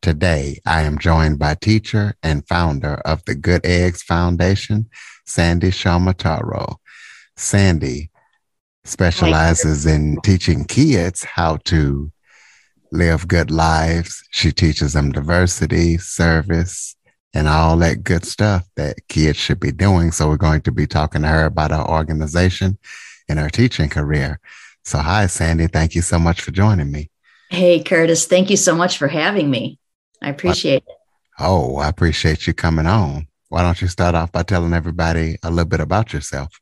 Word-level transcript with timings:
Today, 0.00 0.60
I 0.64 0.82
am 0.82 0.98
joined 0.98 1.38
by 1.38 1.54
teacher 1.54 2.14
and 2.22 2.46
founder 2.46 2.94
of 3.04 3.24
the 3.24 3.34
Good 3.34 3.66
Eggs 3.66 4.02
Foundation, 4.02 4.88
Sandy 5.26 5.70
Ciaramitaro. 5.70 6.76
Sandy 7.36 8.10
specializes 8.84 9.86
in 9.86 10.18
teaching 10.22 10.64
kids 10.64 11.24
how 11.24 11.56
to 11.64 12.12
live 12.92 13.28
good 13.28 13.50
lives. 13.50 14.22
She 14.30 14.52
teaches 14.52 14.92
them 14.92 15.10
diversity, 15.10 15.98
service, 15.98 16.96
and 17.34 17.48
all 17.48 17.76
that 17.78 18.04
good 18.04 18.24
stuff 18.24 18.66
that 18.76 18.96
kids 19.08 19.36
should 19.36 19.60
be 19.60 19.72
doing. 19.72 20.12
So 20.12 20.28
we're 20.28 20.36
going 20.36 20.62
to 20.62 20.72
be 20.72 20.86
talking 20.86 21.22
to 21.22 21.28
her 21.28 21.44
about 21.44 21.72
her 21.72 21.86
organization 21.86 22.78
and 23.28 23.38
her 23.38 23.50
teaching 23.50 23.88
career. 23.88 24.40
So 24.84 24.98
hi, 24.98 25.26
Sandy. 25.26 25.66
Thank 25.66 25.94
you 25.94 26.02
so 26.02 26.18
much 26.18 26.40
for 26.40 26.52
joining 26.52 26.90
me. 26.90 27.10
Hey, 27.50 27.82
Curtis. 27.82 28.26
Thank 28.26 28.50
you 28.50 28.56
so 28.56 28.74
much 28.74 28.96
for 28.96 29.08
having 29.08 29.50
me. 29.50 29.77
I 30.22 30.30
appreciate 30.30 30.84
it. 30.86 30.94
Oh, 31.38 31.76
I 31.76 31.88
appreciate 31.88 32.46
you 32.46 32.54
coming 32.54 32.86
on. 32.86 33.28
Why 33.48 33.62
don't 33.62 33.80
you 33.80 33.88
start 33.88 34.14
off 34.14 34.32
by 34.32 34.42
telling 34.42 34.74
everybody 34.74 35.36
a 35.42 35.50
little 35.50 35.68
bit 35.68 35.80
about 35.80 36.12
yourself? 36.12 36.60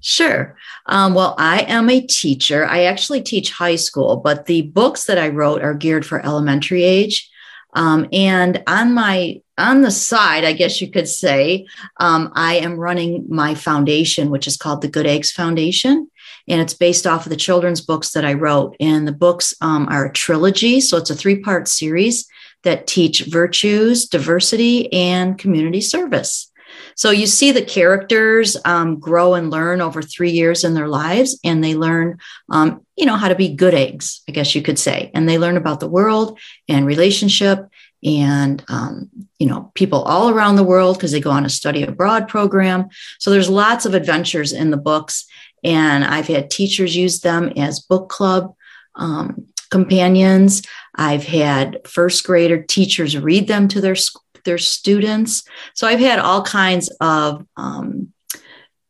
Sure. 0.00 0.56
Um, 0.86 1.14
well, 1.14 1.34
I 1.38 1.60
am 1.62 1.88
a 1.88 2.00
teacher. 2.00 2.66
I 2.66 2.84
actually 2.84 3.22
teach 3.22 3.52
high 3.52 3.76
school, 3.76 4.16
but 4.16 4.46
the 4.46 4.62
books 4.62 5.04
that 5.04 5.18
I 5.18 5.28
wrote 5.28 5.62
are 5.62 5.74
geared 5.74 6.04
for 6.04 6.24
elementary 6.24 6.82
age. 6.82 7.30
Um, 7.74 8.06
and 8.12 8.62
on 8.66 8.92
my 8.92 9.40
on 9.56 9.82
the 9.82 9.90
side, 9.90 10.44
I 10.44 10.52
guess 10.52 10.80
you 10.80 10.90
could 10.90 11.08
say, 11.08 11.66
um, 11.98 12.32
I 12.34 12.56
am 12.56 12.78
running 12.78 13.24
my 13.28 13.54
foundation, 13.54 14.30
which 14.30 14.46
is 14.46 14.56
called 14.56 14.82
the 14.82 14.88
Good 14.88 15.06
Eggs 15.06 15.30
Foundation, 15.30 16.10
and 16.48 16.60
it's 16.60 16.74
based 16.74 17.06
off 17.06 17.24
of 17.24 17.30
the 17.30 17.36
children's 17.36 17.80
books 17.80 18.12
that 18.12 18.24
I 18.24 18.34
wrote. 18.34 18.76
And 18.80 19.06
the 19.06 19.12
books 19.12 19.54
um, 19.60 19.88
are 19.88 20.06
a 20.06 20.12
trilogy, 20.12 20.80
so 20.80 20.96
it's 20.96 21.10
a 21.10 21.14
three 21.14 21.40
part 21.40 21.68
series 21.68 22.26
that 22.64 22.86
teach 22.86 23.24
virtues, 23.26 24.06
diversity, 24.06 24.92
and 24.92 25.38
community 25.38 25.80
service. 25.80 26.50
So 26.96 27.10
you 27.10 27.26
see 27.26 27.52
the 27.52 27.64
characters 27.64 28.56
um, 28.64 28.98
grow 28.98 29.34
and 29.34 29.50
learn 29.50 29.80
over 29.80 30.02
three 30.02 30.30
years 30.30 30.64
in 30.64 30.74
their 30.74 30.88
lives, 30.88 31.38
and 31.44 31.62
they 31.62 31.74
learn, 31.74 32.18
um, 32.50 32.84
you 32.96 33.06
know, 33.06 33.16
how 33.16 33.28
to 33.28 33.34
be 33.34 33.54
good 33.54 33.74
eggs, 33.74 34.22
I 34.28 34.32
guess 34.32 34.54
you 34.54 34.62
could 34.62 34.78
say. 34.78 35.10
And 35.14 35.28
they 35.28 35.38
learn 35.38 35.56
about 35.56 35.80
the 35.80 35.88
world 35.88 36.38
and 36.68 36.86
relationship 36.86 37.68
and 38.04 38.62
um, 38.68 39.08
you 39.38 39.46
know 39.46 39.72
people 39.74 40.02
all 40.02 40.28
around 40.28 40.56
the 40.56 40.62
world 40.62 40.96
because 40.96 41.12
they 41.12 41.20
go 41.20 41.30
on 41.30 41.46
a 41.46 41.50
study 41.50 41.82
abroad 41.82 42.28
program 42.28 42.88
so 43.18 43.30
there's 43.30 43.48
lots 43.48 43.86
of 43.86 43.94
adventures 43.94 44.52
in 44.52 44.70
the 44.70 44.76
books 44.76 45.26
and 45.62 46.04
i've 46.04 46.26
had 46.26 46.50
teachers 46.50 46.94
use 46.94 47.20
them 47.20 47.48
as 47.56 47.80
book 47.80 48.08
club 48.08 48.54
um, 48.96 49.46
companions 49.74 50.62
i've 50.96 51.24
had 51.24 51.80
first 51.86 52.24
grader 52.24 52.62
teachers 52.62 53.18
read 53.18 53.48
them 53.48 53.68
to 53.68 53.80
their 53.80 53.96
their 54.44 54.58
students 54.58 55.42
so 55.74 55.86
i've 55.86 56.06
had 56.10 56.18
all 56.18 56.42
kinds 56.42 56.88
of 57.00 57.44
um, 57.56 58.12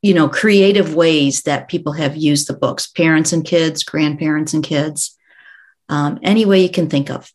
you 0.03 0.15
know 0.15 0.29
creative 0.29 0.95
ways 0.95 1.43
that 1.43 1.69
people 1.69 1.93
have 1.93 2.17
used 2.17 2.47
the 2.49 2.59
books 2.65 2.87
parents 2.87 3.33
and 3.33 3.45
kids 3.45 3.83
grandparents 3.83 4.55
and 4.55 4.65
kids 4.65 5.17
um, 5.89 6.19
any 6.23 6.45
way 6.45 6.63
you 6.63 6.71
can 6.71 6.89
think 6.89 7.11
of 7.11 7.31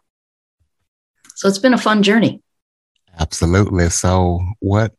so 1.39 1.47
it's 1.47 1.57
been 1.57 1.73
a 1.73 1.77
fun 1.77 2.03
journey. 2.03 2.41
Absolutely. 3.17 3.89
So 3.91 4.41
what 4.59 4.93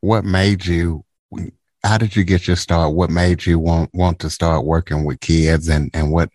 what 0.00 0.24
made 0.24 0.64
you 0.64 1.04
how 1.82 1.98
did 1.98 2.14
you 2.14 2.22
get 2.22 2.46
your 2.46 2.54
start? 2.54 2.94
What 2.94 3.10
made 3.10 3.44
you 3.46 3.58
want 3.58 3.92
want 3.92 4.20
to 4.20 4.30
start 4.30 4.64
working 4.64 5.02
with 5.02 5.18
kids 5.18 5.68
and 5.68 5.90
and 5.92 6.12
what 6.12 6.30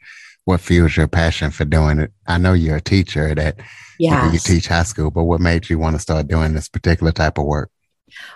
what 0.47 0.61
fuels 0.61 0.95
your 0.95 1.09
passion 1.09 1.51
for 1.51 1.65
doing 1.65 1.99
it? 1.99 2.13
I 2.25 2.37
know 2.37 2.53
you're 2.53 2.77
a 2.77 2.81
teacher 2.81 3.35
that 3.35 3.59
yes. 3.99 4.13
you, 4.13 4.27
know, 4.27 4.31
you 4.31 4.39
teach 4.39 4.67
high 4.67 4.83
school, 4.83 5.11
but 5.11 5.25
what 5.25 5.41
made 5.41 5.69
you 5.69 5.77
want 5.77 5.97
to 5.97 6.01
start 6.01 6.29
doing 6.29 6.53
this 6.53 6.69
particular 6.69 7.11
type 7.11 7.37
of 7.37 7.43
work? 7.43 7.69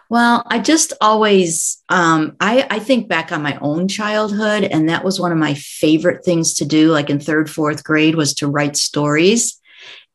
Well, 0.10 0.44
I 0.48 0.60
just 0.60 0.92
always, 1.00 1.82
um, 1.88 2.36
I, 2.42 2.68
I 2.70 2.80
think 2.80 3.08
back 3.08 3.32
on 3.32 3.42
my 3.42 3.58
own 3.62 3.88
childhood, 3.88 4.66
and 4.66 4.90
that 4.90 5.06
was 5.06 5.22
one 5.22 5.32
of 5.32 5.38
my 5.38 5.54
favorite 5.54 6.26
things 6.26 6.54
to 6.56 6.66
do. 6.66 6.92
Like 6.92 7.10
in 7.10 7.22
third, 7.22 7.50
fourth 7.50 7.82
grade, 7.86 8.16
was 8.16 8.34
to 8.36 8.48
write 8.50 8.76
stories. 8.76 9.58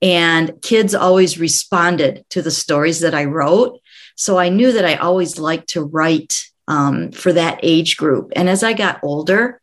And 0.02 0.60
kids 0.60 0.94
always 0.94 1.38
responded 1.38 2.26
to 2.28 2.42
the 2.42 2.50
stories 2.50 3.00
that 3.00 3.14
I 3.14 3.24
wrote. 3.24 3.80
So 4.16 4.36
I 4.36 4.50
knew 4.50 4.70
that 4.72 4.84
I 4.84 4.96
always 4.96 5.38
liked 5.38 5.70
to 5.70 5.82
write 5.82 6.34
um, 6.68 7.10
for 7.12 7.32
that 7.32 7.60
age 7.62 7.96
group. 7.96 8.32
And 8.36 8.50
as 8.50 8.62
I 8.62 8.74
got 8.74 9.00
older, 9.02 9.62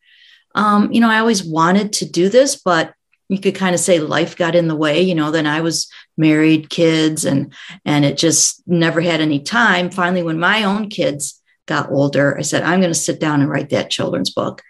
um, 0.55 0.91
you 0.91 1.01
know, 1.01 1.09
I 1.09 1.19
always 1.19 1.43
wanted 1.43 1.93
to 1.93 2.09
do 2.09 2.29
this, 2.29 2.55
but 2.55 2.93
you 3.29 3.39
could 3.39 3.55
kind 3.55 3.73
of 3.73 3.81
say 3.81 3.99
life 3.99 4.35
got 4.37 4.55
in 4.55 4.67
the 4.67 4.75
way. 4.75 5.01
You 5.01 5.15
know, 5.15 5.31
then 5.31 5.47
I 5.47 5.61
was 5.61 5.89
married, 6.17 6.69
kids, 6.69 7.25
and 7.25 7.53
and 7.85 8.05
it 8.05 8.17
just 8.17 8.61
never 8.67 9.01
had 9.01 9.21
any 9.21 9.39
time. 9.39 9.89
Finally, 9.89 10.23
when 10.23 10.39
my 10.39 10.63
own 10.63 10.89
kids 10.89 11.41
got 11.65 11.91
older, 11.91 12.37
I 12.37 12.41
said, 12.41 12.63
I'm 12.63 12.79
going 12.79 12.91
to 12.91 12.99
sit 12.99 13.19
down 13.19 13.41
and 13.41 13.49
write 13.49 13.69
that 13.69 13.89
children's 13.89 14.29
book. 14.29 14.61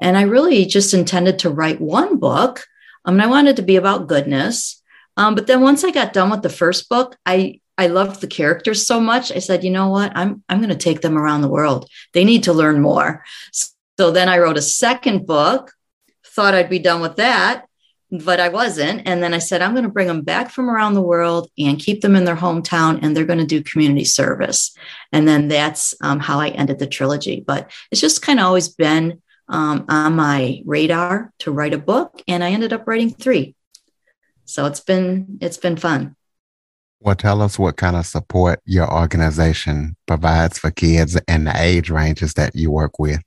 And 0.00 0.16
I 0.16 0.22
really 0.22 0.64
just 0.66 0.94
intended 0.94 1.40
to 1.40 1.50
write 1.50 1.80
one 1.80 2.18
book. 2.18 2.66
I 3.04 3.10
mean, 3.10 3.20
I 3.20 3.26
wanted 3.26 3.56
to 3.56 3.62
be 3.62 3.76
about 3.76 4.06
goodness. 4.06 4.82
Um, 5.16 5.34
but 5.34 5.46
then 5.46 5.62
once 5.62 5.82
I 5.82 5.90
got 5.90 6.12
done 6.12 6.30
with 6.30 6.42
the 6.42 6.48
first 6.48 6.88
book, 6.88 7.16
I 7.24 7.60
I 7.78 7.88
loved 7.88 8.20
the 8.20 8.26
characters 8.26 8.86
so 8.86 9.00
much. 9.00 9.30
I 9.30 9.38
said, 9.38 9.62
you 9.62 9.70
know 9.70 9.88
what? 9.88 10.12
I'm 10.14 10.42
I'm 10.48 10.58
going 10.58 10.70
to 10.70 10.76
take 10.76 11.00
them 11.00 11.18
around 11.18 11.42
the 11.42 11.48
world. 11.48 11.88
They 12.12 12.24
need 12.24 12.44
to 12.44 12.52
learn 12.52 12.80
more. 12.80 13.24
So 13.98 14.10
then 14.10 14.28
I 14.28 14.38
wrote 14.38 14.58
a 14.58 14.62
second 14.62 15.26
book. 15.26 15.72
Thought 16.24 16.54
I'd 16.54 16.68
be 16.68 16.78
done 16.78 17.00
with 17.00 17.16
that, 17.16 17.66
but 18.10 18.40
I 18.40 18.50
wasn't. 18.50 19.02
And 19.06 19.22
then 19.22 19.32
I 19.32 19.38
said, 19.38 19.62
I'm 19.62 19.72
going 19.72 19.84
to 19.84 19.90
bring 19.90 20.08
them 20.08 20.20
back 20.20 20.50
from 20.50 20.68
around 20.68 20.92
the 20.92 21.00
world 21.00 21.50
and 21.58 21.78
keep 21.78 22.02
them 22.02 22.14
in 22.14 22.24
their 22.24 22.36
hometown, 22.36 22.98
and 23.02 23.16
they're 23.16 23.24
going 23.24 23.38
to 23.38 23.46
do 23.46 23.62
community 23.62 24.04
service. 24.04 24.76
And 25.12 25.26
then 25.26 25.48
that's 25.48 25.94
um, 26.02 26.20
how 26.20 26.38
I 26.38 26.48
ended 26.48 26.78
the 26.78 26.86
trilogy. 26.86 27.42
But 27.46 27.70
it's 27.90 28.00
just 28.00 28.20
kind 28.20 28.38
of 28.38 28.46
always 28.46 28.68
been 28.68 29.22
um, 29.48 29.86
on 29.88 30.16
my 30.16 30.62
radar 30.66 31.32
to 31.40 31.52
write 31.52 31.74
a 31.74 31.78
book, 31.78 32.22
and 32.28 32.44
I 32.44 32.50
ended 32.50 32.72
up 32.72 32.86
writing 32.86 33.10
three. 33.10 33.54
So 34.44 34.66
it's 34.66 34.80
been 34.80 35.38
it's 35.40 35.58
been 35.58 35.76
fun. 35.76 36.16
Well, 37.00 37.14
tell 37.14 37.42
us 37.42 37.58
what 37.58 37.76
kind 37.76 37.96
of 37.96 38.06
support 38.06 38.60
your 38.64 38.92
organization 38.92 39.96
provides 40.06 40.58
for 40.58 40.70
kids 40.70 41.18
and 41.28 41.46
the 41.46 41.54
age 41.54 41.90
ranges 41.90 42.34
that 42.34 42.54
you 42.54 42.70
work 42.70 42.98
with. 42.98 43.20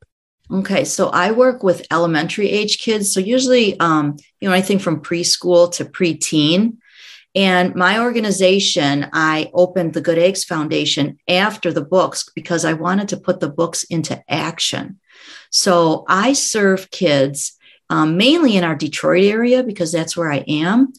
Okay, 0.51 0.83
so 0.83 1.09
I 1.09 1.31
work 1.31 1.61
with 1.61 1.85
elementary 1.91 2.49
age 2.49 2.79
kids. 2.79 3.11
So 3.11 3.19
usually, 3.19 3.79
um, 3.79 4.17
you 4.39 4.49
know, 4.49 4.53
anything 4.55 4.79
from 4.79 5.01
preschool 5.01 5.71
to 5.73 5.85
preteen. 5.85 6.77
And 7.35 7.75
my 7.75 7.99
organization, 7.99 9.07
I 9.13 9.51
opened 9.53 9.93
the 9.93 10.01
Good 10.01 10.17
Eggs 10.17 10.43
Foundation 10.43 11.19
after 11.27 11.71
the 11.71 11.85
books 11.85 12.27
because 12.33 12.65
I 12.65 12.73
wanted 12.73 13.09
to 13.09 13.17
put 13.17 13.39
the 13.39 13.49
books 13.49 13.83
into 13.83 14.23
action. 14.27 14.99
So 15.51 16.05
I 16.07 16.33
serve 16.33 16.89
kids 16.89 17.55
um, 17.91 18.17
mainly 18.17 18.57
in 18.57 18.63
our 18.63 18.75
Detroit 18.75 19.25
area 19.25 19.61
because 19.61 19.91
that's 19.91 20.17
where 20.17 20.31
I 20.31 20.43
am 20.47 20.93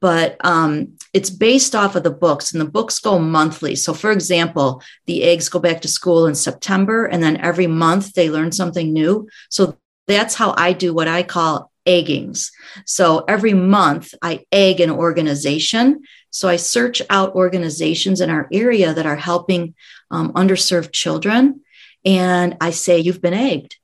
but 0.00 0.36
um, 0.44 0.95
it's 1.16 1.30
based 1.30 1.74
off 1.74 1.96
of 1.96 2.02
the 2.02 2.10
books 2.10 2.52
and 2.52 2.60
the 2.60 2.72
books 2.78 2.98
go 2.98 3.18
monthly. 3.18 3.74
So 3.74 3.94
for 3.94 4.12
example 4.12 4.82
the 5.06 5.22
eggs 5.22 5.48
go 5.48 5.58
back 5.58 5.80
to 5.80 5.88
school 5.88 6.26
in 6.26 6.34
september 6.34 7.06
and 7.06 7.22
then 7.22 7.38
every 7.38 7.66
month 7.66 8.12
they 8.12 8.28
learn 8.28 8.52
something 8.52 8.92
new. 8.92 9.26
So 9.48 9.78
that's 10.06 10.34
how 10.34 10.54
i 10.58 10.74
do 10.74 10.92
what 10.92 11.08
i 11.08 11.22
call 11.22 11.72
eggings. 11.86 12.50
So 12.84 13.24
every 13.26 13.54
month 13.54 14.12
i 14.20 14.44
egg 14.52 14.80
an 14.80 14.90
organization. 14.90 16.02
So 16.28 16.50
i 16.50 16.56
search 16.56 17.00
out 17.08 17.34
organizations 17.34 18.20
in 18.20 18.28
our 18.28 18.46
area 18.52 18.92
that 18.92 19.06
are 19.06 19.22
helping 19.30 19.74
um, 20.10 20.34
underserved 20.34 20.92
children 20.92 21.62
and 22.04 22.56
i 22.60 22.70
say 22.70 23.00
you've 23.00 23.22
been 23.22 23.34
egged 23.34 23.76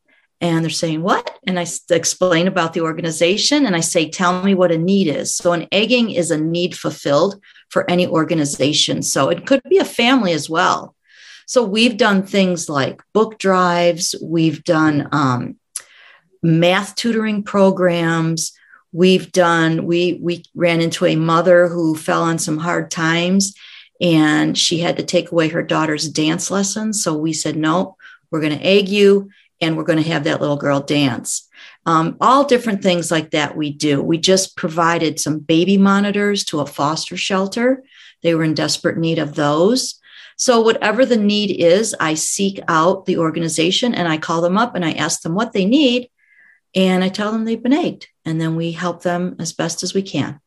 and 0.42 0.64
they're 0.64 0.70
saying 0.70 1.02
what? 1.02 1.38
And 1.46 1.58
i 1.58 1.66
explain 1.90 2.48
about 2.48 2.74
the 2.74 2.80
organization 2.80 3.64
and 3.64 3.76
i 3.76 3.80
say 3.80 4.10
tell 4.10 4.42
me 4.42 4.54
what 4.54 4.72
a 4.72 4.76
need 4.76 5.06
is. 5.06 5.34
So 5.34 5.52
an 5.52 5.68
egging 5.72 6.10
is 6.10 6.30
a 6.30 6.36
need 6.36 6.76
fulfilled 6.76 7.40
for 7.70 7.88
any 7.90 8.06
organization. 8.06 9.02
So 9.02 9.30
it 9.30 9.46
could 9.46 9.62
be 9.62 9.78
a 9.78 9.84
family 9.84 10.32
as 10.32 10.50
well. 10.50 10.94
So 11.46 11.62
we've 11.62 11.96
done 11.96 12.24
things 12.24 12.68
like 12.68 13.02
book 13.14 13.38
drives. 13.38 14.14
We've 14.22 14.62
done 14.64 15.08
um, 15.12 15.56
math 16.42 16.96
tutoring 16.96 17.44
programs. 17.44 18.52
We've 18.92 19.30
done 19.32 19.86
we 19.86 20.18
we 20.20 20.44
ran 20.54 20.80
into 20.80 21.06
a 21.06 21.16
mother 21.16 21.68
who 21.68 21.94
fell 21.94 22.22
on 22.22 22.38
some 22.38 22.58
hard 22.58 22.90
times 22.90 23.54
and 24.00 24.58
she 24.58 24.78
had 24.80 24.96
to 24.96 25.04
take 25.04 25.30
away 25.30 25.48
her 25.48 25.62
daughter's 25.62 26.08
dance 26.08 26.50
lessons. 26.50 27.02
So 27.02 27.16
we 27.16 27.32
said, 27.32 27.56
no, 27.56 27.96
we're 28.30 28.40
going 28.40 28.58
to 28.58 28.66
egg 28.66 28.88
you 28.88 29.30
and 29.62 29.76
we're 29.76 29.84
going 29.84 30.02
to 30.02 30.10
have 30.10 30.24
that 30.24 30.40
little 30.40 30.56
girl 30.56 30.80
dance. 30.80 31.48
Um, 31.86 32.16
all 32.20 32.44
different 32.44 32.82
things 32.82 33.10
like 33.10 33.30
that 33.30 33.56
we 33.56 33.72
do. 33.72 34.02
We 34.02 34.18
just 34.18 34.56
provided 34.56 35.18
some 35.18 35.38
baby 35.38 35.78
monitors 35.78 36.44
to 36.46 36.60
a 36.60 36.66
foster 36.66 37.16
shelter. 37.16 37.84
They 38.22 38.34
were 38.34 38.44
in 38.44 38.54
desperate 38.54 38.98
need 38.98 39.18
of 39.18 39.36
those. 39.36 39.98
So, 40.36 40.60
whatever 40.60 41.06
the 41.06 41.16
need 41.16 41.52
is, 41.52 41.94
I 42.00 42.14
seek 42.14 42.58
out 42.66 43.06
the 43.06 43.18
organization 43.18 43.94
and 43.94 44.08
I 44.08 44.18
call 44.18 44.40
them 44.40 44.58
up 44.58 44.74
and 44.74 44.84
I 44.84 44.92
ask 44.92 45.22
them 45.22 45.34
what 45.34 45.52
they 45.52 45.64
need. 45.64 46.10
And 46.74 47.04
I 47.04 47.08
tell 47.08 47.30
them 47.30 47.44
they've 47.44 47.62
been 47.62 47.72
egged. 47.72 48.08
And 48.24 48.40
then 48.40 48.56
we 48.56 48.72
help 48.72 49.02
them 49.02 49.36
as 49.38 49.52
best 49.52 49.82
as 49.82 49.94
we 49.94 50.02
can. 50.02 50.40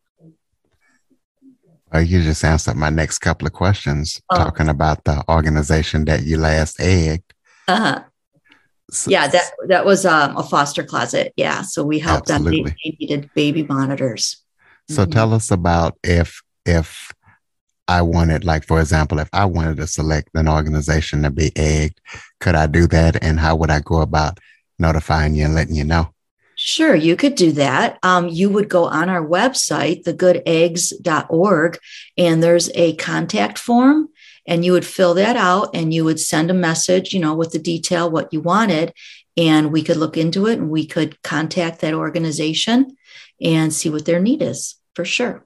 Well, 1.93 2.01
you 2.01 2.23
just 2.23 2.43
answered 2.43 2.75
my 2.75 2.89
next 2.89 3.19
couple 3.19 3.47
of 3.47 3.53
questions, 3.53 4.21
oh. 4.29 4.35
talking 4.35 4.67
about 4.67 5.03
the 5.05 5.23
organization 5.29 6.05
that 6.05 6.23
you 6.23 6.37
last 6.37 6.81
egged. 6.81 7.33
Uh-huh. 7.67 8.03
So, 8.91 9.09
yeah, 9.09 9.27
that 9.27 9.51
that 9.67 9.85
was 9.85 10.05
um, 10.05 10.37
a 10.37 10.43
foster 10.43 10.83
closet. 10.83 11.33
Yeah, 11.35 11.63
so 11.63 11.83
we 11.83 11.99
helped 11.99 12.29
absolutely. 12.29 12.63
them. 12.63 12.75
They, 12.83 12.91
they 12.91 12.97
needed 12.99 13.29
baby 13.33 13.63
monitors. 13.63 14.43
So 14.89 15.03
mm-hmm. 15.03 15.11
tell 15.11 15.33
us 15.33 15.51
about 15.51 15.97
if 16.03 16.41
if 16.65 17.11
I 17.87 18.01
wanted, 18.01 18.45
like 18.45 18.65
for 18.65 18.79
example, 18.79 19.19
if 19.19 19.29
I 19.33 19.45
wanted 19.45 19.77
to 19.77 19.87
select 19.87 20.29
an 20.33 20.47
organization 20.47 21.23
to 21.23 21.31
be 21.31 21.51
egged, 21.55 22.01
could 22.39 22.55
I 22.55 22.67
do 22.67 22.87
that? 22.87 23.23
And 23.23 23.39
how 23.39 23.55
would 23.55 23.69
I 23.69 23.79
go 23.79 24.01
about 24.01 24.39
notifying 24.79 25.35
you 25.35 25.45
and 25.45 25.55
letting 25.55 25.75
you 25.75 25.83
know? 25.83 26.11
Sure, 26.57 26.95
you 26.95 27.17
could 27.17 27.35
do 27.35 27.51
that. 27.53 27.99
Um, 28.01 28.29
you 28.29 28.49
would 28.49 28.69
go 28.69 28.85
on 28.85 29.09
our 29.09 29.25
website, 29.25 30.03
thegoodeggs.org, 30.03 31.77
and 32.17 32.41
there's 32.41 32.69
a 32.75 32.95
contact 32.95 33.59
form, 33.59 34.07
and 34.47 34.63
you 34.63 34.71
would 34.71 34.85
fill 34.85 35.13
that 35.15 35.35
out 35.35 35.75
and 35.75 35.93
you 35.93 36.03
would 36.03 36.19
send 36.19 36.51
a 36.51 36.53
message, 36.53 37.13
you 37.13 37.19
know, 37.19 37.33
with 37.33 37.51
the 37.51 37.59
detail 37.59 38.09
what 38.09 38.31
you 38.31 38.41
wanted, 38.41 38.93
and 39.37 39.71
we 39.71 39.81
could 39.81 39.97
look 39.97 40.17
into 40.17 40.47
it 40.47 40.59
and 40.59 40.69
we 40.69 40.85
could 40.85 41.21
contact 41.23 41.81
that 41.81 41.93
organization 41.93 42.95
and 43.41 43.73
see 43.73 43.89
what 43.89 44.05
their 44.05 44.19
need 44.19 44.41
is 44.41 44.75
for 44.93 45.05
sure. 45.05 45.45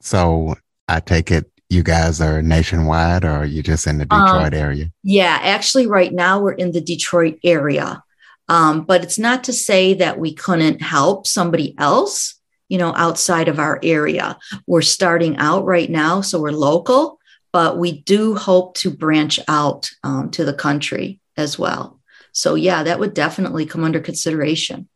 So 0.00 0.56
I 0.88 1.00
take 1.00 1.30
it 1.30 1.50
you 1.68 1.82
guys 1.82 2.20
are 2.20 2.42
nationwide 2.42 3.24
or 3.24 3.30
are 3.30 3.44
you 3.44 3.62
just 3.62 3.86
in 3.86 3.98
the 3.98 4.04
Detroit 4.04 4.54
um, 4.54 4.60
area? 4.60 4.92
Yeah, 5.02 5.38
actually, 5.42 5.86
right 5.86 6.12
now 6.12 6.40
we're 6.40 6.52
in 6.52 6.72
the 6.72 6.80
Detroit 6.80 7.38
area. 7.42 8.02
Um, 8.48 8.84
but 8.84 9.02
it's 9.02 9.18
not 9.18 9.44
to 9.44 9.52
say 9.52 9.94
that 9.94 10.18
we 10.18 10.32
couldn't 10.32 10.80
help 10.80 11.26
somebody 11.26 11.74
else, 11.78 12.36
you 12.68 12.78
know, 12.78 12.94
outside 12.96 13.48
of 13.48 13.58
our 13.58 13.78
area. 13.82 14.38
We're 14.66 14.82
starting 14.82 15.36
out 15.36 15.64
right 15.64 15.90
now, 15.90 16.20
so 16.20 16.40
we're 16.40 16.50
local, 16.50 17.18
but 17.52 17.78
we 17.78 18.00
do 18.02 18.34
hope 18.34 18.76
to 18.78 18.90
branch 18.90 19.40
out 19.48 19.90
um, 20.02 20.30
to 20.32 20.44
the 20.44 20.54
country 20.54 21.20
as 21.36 21.58
well. 21.58 22.00
So, 22.32 22.54
yeah, 22.54 22.82
that 22.82 22.98
would 22.98 23.14
definitely 23.14 23.66
come 23.66 23.84
under 23.84 24.00
consideration. 24.00 24.88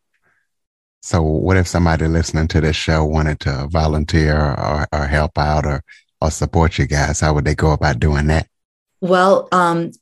So, 1.03 1.23
what 1.23 1.57
if 1.57 1.67
somebody 1.67 2.07
listening 2.07 2.49
to 2.49 2.61
this 2.61 2.77
show 2.77 3.05
wanted 3.05 3.41
to 3.41 3.69
volunteer 3.71 4.37
or, 4.37 4.87
or 4.93 5.07
help 5.07 5.39
out 5.39 5.65
or, 5.65 5.83
or 6.21 6.31
support 6.31 6.77
you 6.79 6.87
guys? 6.87 7.21
How 7.21 7.33
would 7.33 7.47
they 7.47 7.55
go 7.55 7.73
about 7.73 8.01
doing 8.01 8.27
that? 8.27 8.47
Well, 9.01 9.49
um, 9.51 9.93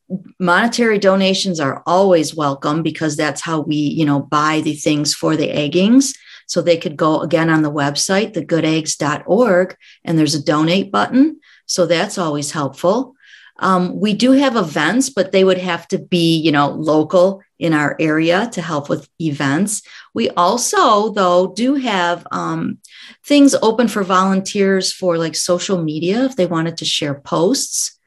monetary 0.41 0.99
donations 0.99 1.61
are 1.61 1.85
always 1.87 2.35
welcome 2.35 2.83
because 2.83 3.17
that's 3.17 3.41
how 3.41 3.61
we, 3.61 3.77
you 3.77 4.05
know, 4.05 4.21
buy 4.21 4.61
the 4.61 4.75
things 4.75 5.15
for 5.15 5.37
the 5.37 5.49
eggings. 5.49 6.17
So 6.49 6.61
they 6.61 6.77
could 6.77 6.97
go 6.97 7.21
again 7.21 7.51
on 7.51 7.63
the 7.63 7.71
website, 7.71 8.35
thegoodeggs.org, 8.35 9.77
and 10.05 10.19
there's 10.19 10.35
a 10.35 10.43
donate 10.43 10.91
button. 10.91 11.41
So 11.67 11.87
that's 11.87 12.19
always 12.19 12.51
helpful. 12.51 13.15
Um, 13.61 13.99
we 13.99 14.15
do 14.15 14.33
have 14.33 14.57
events, 14.57 15.11
but 15.11 15.33
they 15.33 15.45
would 15.45 15.59
have 15.59 15.87
to 15.89 15.99
be, 15.99 16.39
you 16.39 16.51
know, 16.53 16.71
local 16.71 17.43
in 17.59 17.75
our 17.75 17.97
area 17.99 18.49
to 18.53 18.63
help 18.63 18.89
with 18.89 19.09
events. 19.21 19.83
We 20.15 20.31
also, 20.31 21.11
though, 21.11 21.49
do 21.49 21.75
have 21.75 22.27
um, 22.31 22.79
things 23.25 23.55
open 23.61 23.89
for 23.89 24.03
volunteers 24.03 24.93
for 24.93 25.19
like 25.19 25.35
social 25.35 25.83
media 25.83 26.25
if 26.25 26.37
they 26.37 26.47
wanted 26.47 26.77
to 26.79 26.85
share 26.85 27.15
posts 27.15 27.99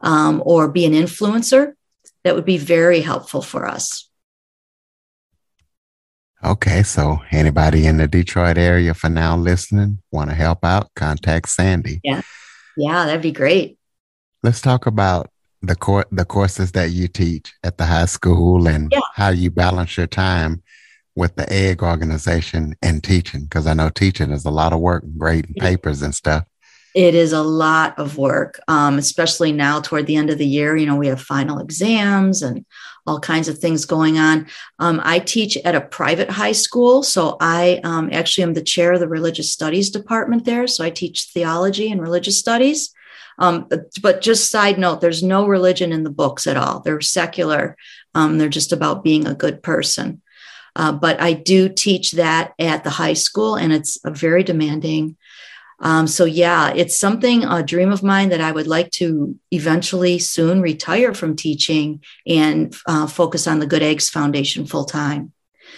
um, 0.00 0.42
or 0.44 0.68
be 0.68 0.84
an 0.84 0.92
influencer, 0.92 1.74
that 2.24 2.34
would 2.34 2.44
be 2.44 2.58
very 2.58 3.00
helpful 3.00 3.42
for 3.42 3.66
us. 3.66 4.05
Okay, 6.46 6.84
so 6.84 7.18
anybody 7.32 7.86
in 7.86 7.96
the 7.96 8.06
Detroit 8.06 8.56
area 8.56 8.94
for 8.94 9.08
now 9.08 9.36
listening, 9.36 9.98
want 10.12 10.30
to 10.30 10.36
help 10.36 10.64
out, 10.64 10.94
contact 10.94 11.48
Sandy. 11.48 12.00
Yeah, 12.04 12.20
yeah, 12.76 13.04
that'd 13.04 13.20
be 13.20 13.32
great. 13.32 13.80
Let's 14.44 14.60
talk 14.60 14.86
about 14.86 15.28
the 15.60 15.74
cour- 15.74 16.06
the 16.12 16.24
courses 16.24 16.70
that 16.72 16.90
you 16.90 17.08
teach 17.08 17.52
at 17.64 17.78
the 17.78 17.84
high 17.84 18.04
school 18.04 18.68
and 18.68 18.92
yeah. 18.92 19.00
how 19.14 19.30
you 19.30 19.50
balance 19.50 19.96
your 19.96 20.06
time 20.06 20.62
with 21.16 21.34
the 21.34 21.52
egg 21.52 21.82
organization 21.82 22.76
and 22.80 23.02
teaching 23.02 23.42
because 23.42 23.66
I 23.66 23.74
know 23.74 23.90
teaching 23.90 24.30
is 24.30 24.44
a 24.44 24.50
lot 24.50 24.72
of 24.72 24.78
work, 24.78 25.02
grading 25.18 25.54
papers 25.54 26.00
and 26.00 26.14
stuff. 26.14 26.44
It 26.94 27.16
is 27.16 27.32
a 27.32 27.42
lot 27.42 27.98
of 27.98 28.18
work, 28.18 28.60
um, 28.68 28.98
especially 28.98 29.50
now 29.50 29.80
toward 29.80 30.06
the 30.06 30.16
end 30.16 30.30
of 30.30 30.38
the 30.38 30.46
year. 30.46 30.76
You 30.76 30.86
know, 30.86 30.96
we 30.96 31.08
have 31.08 31.20
final 31.20 31.58
exams 31.58 32.40
and 32.40 32.64
all 33.06 33.20
kinds 33.20 33.48
of 33.48 33.58
things 33.58 33.84
going 33.84 34.18
on. 34.18 34.46
Um, 34.78 35.00
I 35.04 35.18
teach 35.18 35.56
at 35.58 35.74
a 35.74 35.80
private 35.80 36.30
high 36.30 36.52
school. 36.52 37.02
So 37.02 37.36
I 37.40 37.80
um, 37.84 38.10
actually 38.12 38.44
am 38.44 38.54
the 38.54 38.62
chair 38.62 38.92
of 38.92 39.00
the 39.00 39.08
religious 39.08 39.52
studies 39.52 39.90
department 39.90 40.44
there. 40.44 40.66
So 40.66 40.84
I 40.84 40.90
teach 40.90 41.30
theology 41.32 41.90
and 41.90 42.00
religious 42.00 42.38
studies. 42.38 42.92
Um, 43.38 43.68
but 44.00 44.22
just 44.22 44.50
side 44.50 44.78
note, 44.78 45.00
there's 45.00 45.22
no 45.22 45.46
religion 45.46 45.92
in 45.92 46.04
the 46.04 46.10
books 46.10 46.46
at 46.46 46.56
all. 46.56 46.80
They're 46.80 47.00
secular. 47.00 47.76
Um, 48.14 48.38
they're 48.38 48.48
just 48.48 48.72
about 48.72 49.04
being 49.04 49.26
a 49.26 49.34
good 49.34 49.62
person. 49.62 50.22
Uh, 50.74 50.92
but 50.92 51.20
I 51.20 51.32
do 51.32 51.68
teach 51.68 52.12
that 52.12 52.52
at 52.58 52.84
the 52.84 52.90
high 52.90 53.14
school, 53.14 53.56
and 53.56 53.72
it's 53.72 53.98
a 54.04 54.10
very 54.10 54.42
demanding 54.42 55.16
um, 55.78 56.06
so, 56.06 56.24
yeah, 56.24 56.72
it's 56.72 56.98
something, 56.98 57.44
a 57.44 57.62
dream 57.62 57.92
of 57.92 58.02
mine 58.02 58.30
that 58.30 58.40
I 58.40 58.52
would 58.52 58.66
like 58.66 58.90
to 58.92 59.38
eventually 59.50 60.18
soon 60.18 60.60
retire 60.60 61.14
from 61.14 61.36
teaching 61.36 62.02
and 62.26 62.74
uh, 62.86 63.06
focus 63.06 63.46
on 63.46 63.58
the 63.58 63.66
Good 63.66 63.82
Eggs 63.82 64.08
Foundation 64.08 64.66
full 64.66 64.84
time. 64.84 65.32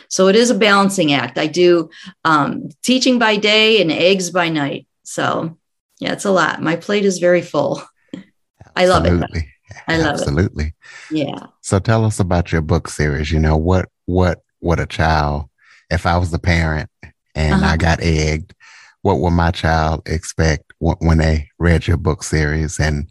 So, 0.09 0.29
it 0.29 0.37
is 0.37 0.51
a 0.51 0.55
balancing 0.55 1.13
act. 1.13 1.39
I 1.39 1.47
do 1.47 1.91
um, 2.25 2.69
teaching 2.83 3.19
by 3.19 3.37
day 3.37 3.81
and 3.81 3.91
eggs 3.91 4.31
by 4.31 4.49
night. 4.49 4.87
So, 5.03 5.59
yeah, 5.99 6.13
it's 6.13 6.25
a 6.25 6.31
lot. 6.31 6.63
My 6.63 6.77
plate 6.77 7.05
is 7.05 7.19
very 7.19 7.43
full. 7.43 7.83
I 8.77 8.87
love 8.87 9.05
Absolutely. 9.05 9.41
it. 9.41 9.47
I 9.89 9.97
love 9.97 10.15
Absolutely. 10.15 10.65
it. 10.65 10.75
Absolutely. 10.75 10.75
Yeah. 11.11 11.47
So 11.63 11.79
tell 11.81 12.05
us 12.05 12.21
about 12.21 12.53
your 12.53 12.61
book 12.61 12.89
series. 12.89 13.33
You 13.33 13.41
know, 13.41 13.57
what 13.57 13.89
what 14.07 14.41
what 14.61 14.79
a 14.79 14.87
child, 14.87 15.49
if 15.91 16.07
I 16.07 16.17
was 16.17 16.31
the 16.31 16.39
parent 16.39 16.89
and 17.35 17.55
uh-huh. 17.55 17.73
I 17.73 17.77
got 17.77 18.01
egged, 18.01 18.55
what 19.09 19.21
will 19.21 19.31
my 19.31 19.51
child 19.51 20.03
expect 20.07 20.71
when 20.81 21.17
they 21.17 21.49
read 21.59 21.87
your 21.87 21.97
book 21.97 22.23
series 22.23 22.79
and 22.79 23.09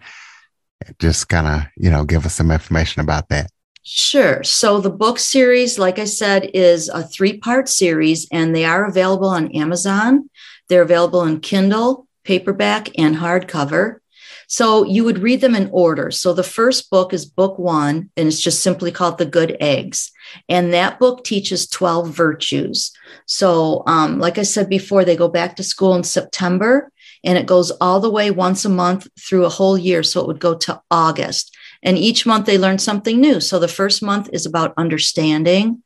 just 1.00 1.28
kind 1.28 1.48
of 1.48 1.68
you 1.76 1.90
know 1.90 2.06
give 2.06 2.24
us 2.24 2.36
some 2.36 2.52
information 2.52 3.02
about 3.02 3.30
that 3.30 3.50
Sure. 3.90 4.44
So 4.44 4.82
the 4.82 4.90
book 4.90 5.18
series, 5.18 5.80
like 5.80 5.98
I 5.98 6.04
said, 6.04 6.52
is 6.54 6.90
a 6.90 7.08
three 7.08 7.38
part 7.38 7.70
series 7.70 8.28
and 8.34 8.54
they 8.54 8.66
are 8.66 8.86
available 8.86 9.30
on 9.30 9.50
Amazon. 9.56 10.30
They're 10.68 10.82
available 10.82 11.24
in 11.24 11.40
Kindle, 11.40 12.06
paperback, 12.26 12.90
and 13.00 13.16
hardcover. 13.16 14.00
So 14.48 14.86
you 14.86 15.04
would 15.04 15.20
read 15.20 15.42
them 15.42 15.56
in 15.56 15.70
order. 15.74 16.10
So 16.10 16.34
the 16.34 16.42
first 16.42 16.90
book 16.90 17.14
is 17.14 17.26
book 17.26 17.60
one, 17.60 18.10
and 18.16 18.28
it's 18.28 18.40
just 18.40 18.64
simply 18.64 18.92
called 18.92 19.18
The 19.18 19.26
Good 19.26 19.58
Eggs. 19.60 20.12
And 20.48 20.74
that 20.74 21.00
book 21.00 21.26
teaches 21.26 21.68
12 21.68 22.10
virtues. 22.10 22.92
So, 23.26 23.84
um, 23.88 24.20
like 24.20 24.38
I 24.38 24.44
said 24.44 24.70
before, 24.70 25.04
they 25.04 25.18
go 25.18 25.28
back 25.28 25.58
to 25.58 25.64
school 25.64 25.96
in 25.96 26.04
September 26.04 26.92
and 27.24 27.38
it 27.38 27.46
goes 27.46 27.72
all 27.72 28.00
the 28.00 28.10
way 28.10 28.32
once 28.32 28.64
a 28.64 28.70
month 28.70 29.08
through 29.20 29.46
a 29.46 29.50
whole 29.50 29.78
year. 29.78 30.02
So 30.02 30.22
it 30.22 30.28
would 30.28 30.40
go 30.40 30.56
to 30.56 30.82
August. 30.90 31.56
And 31.84 31.98
each 31.98 32.26
month 32.26 32.46
they 32.46 32.58
learn 32.58 32.80
something 32.80 33.20
new. 33.20 33.42
So 33.42 33.60
the 33.60 33.68
first 33.68 34.02
month 34.02 34.30
is 34.32 34.46
about 34.46 34.74
understanding, 34.78 35.84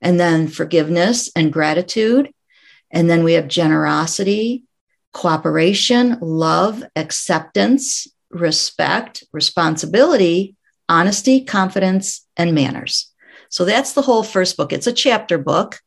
and 0.00 0.20
then 0.20 0.48
forgiveness 0.48 1.30
and 1.34 1.52
gratitude. 1.52 2.32
And 2.90 3.10
then 3.10 3.24
we 3.24 3.32
have 3.32 3.48
generosity, 3.48 4.64
cooperation, 5.14 6.18
love, 6.20 6.84
acceptance, 6.96 8.06
respect, 8.30 9.24
responsibility, 9.32 10.56
honesty, 10.88 11.42
confidence, 11.42 12.26
and 12.36 12.54
manners. 12.54 13.10
So 13.48 13.64
that's 13.64 13.92
the 13.92 14.02
whole 14.02 14.24
first 14.24 14.56
book. 14.56 14.72
It's 14.72 14.88
a 14.88 14.92
chapter 14.92 15.38
book. 15.38 15.80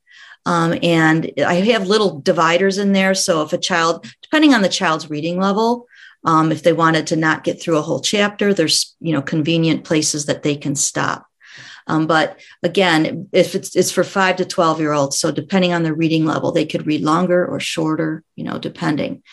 Um, 0.46 0.80
and 0.82 1.30
I 1.46 1.56
have 1.56 1.88
little 1.88 2.22
dividers 2.22 2.78
in 2.78 2.94
there. 2.94 3.14
So 3.14 3.42
if 3.42 3.52
a 3.52 3.58
child, 3.58 4.08
depending 4.22 4.54
on 4.54 4.62
the 4.62 4.70
child's 4.70 5.10
reading 5.10 5.38
level, 5.38 5.88
um, 6.24 6.52
if 6.52 6.64
they 6.64 6.74
wanted 6.74 7.08
to 7.08 7.18
not 7.18 7.44
get 7.44 7.62
through 7.62 7.78
a 7.78 7.82
whole 7.82 8.00
chapter, 8.00 8.54
there's 8.54 8.96
you 9.00 9.14
know 9.14 9.22
convenient 9.22 9.84
places 9.84 10.26
that 10.26 10.44
they 10.44 10.56
can 10.56 10.76
stop. 10.76 11.27
Um, 11.88 12.06
but 12.06 12.39
again, 12.62 13.29
if 13.32 13.56
it's, 13.56 13.75
it's 13.75 13.91
for 13.91 14.03
five 14.03 14.36
to 14.38 14.46
12 14.46 14.79
year 14.79 14.94
olds, 14.94 15.17
so 15.17 15.32
depending 15.32 15.74
on 15.74 15.84
the 15.84 15.94
reading 15.94 16.25
level, 16.25 16.51
they 16.51 16.65
could 16.65 16.86
read 16.86 17.01
longer 17.01 17.46
or 17.46 17.60
shorter, 17.60 18.24
you 18.36 18.44
know, 18.44 18.60
depending. 18.60 19.24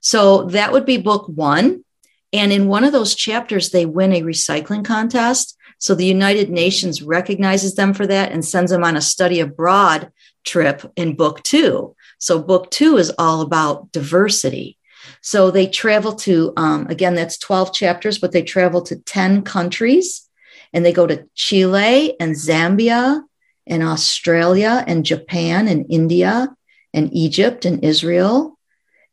So 0.00 0.44
that 0.44 0.72
would 0.72 0.84
be 0.84 0.98
book 0.98 1.26
one. 1.28 1.84
And 2.32 2.52
in 2.52 2.68
one 2.68 2.84
of 2.84 2.92
those 2.92 3.14
chapters, 3.14 3.70
they 3.70 3.86
win 3.86 4.12
a 4.12 4.22
recycling 4.22 4.84
contest. 4.84 5.56
So 5.78 5.94
the 5.94 6.06
United 6.06 6.50
Nations 6.50 7.02
recognizes 7.02 7.74
them 7.74 7.94
for 7.94 8.06
that 8.06 8.32
and 8.32 8.44
sends 8.44 8.70
them 8.70 8.84
on 8.84 8.96
a 8.96 9.00
study 9.00 9.40
abroad 9.40 10.12
trip 10.44 10.90
in 10.96 11.16
book 11.16 11.42
two. 11.42 11.94
So 12.18 12.40
book 12.42 12.70
two 12.70 12.98
is 12.98 13.12
all 13.18 13.40
about 13.40 13.90
diversity. 13.92 14.78
So 15.22 15.50
they 15.50 15.66
travel 15.66 16.14
to, 16.16 16.52
um, 16.56 16.86
again, 16.88 17.14
that's 17.14 17.38
12 17.38 17.72
chapters, 17.72 18.18
but 18.18 18.32
they 18.32 18.42
travel 18.42 18.82
to 18.82 18.96
10 18.96 19.42
countries 19.42 20.28
and 20.72 20.84
they 20.84 20.92
go 20.92 21.06
to 21.06 21.26
Chile 21.34 22.16
and 22.20 22.34
Zambia 22.34 23.22
and 23.66 23.82
Australia 23.82 24.84
and 24.86 25.04
Japan 25.04 25.68
and 25.68 25.86
India 25.88 26.48
and 26.92 27.12
Egypt 27.12 27.64
and 27.64 27.84
Israel, 27.84 28.58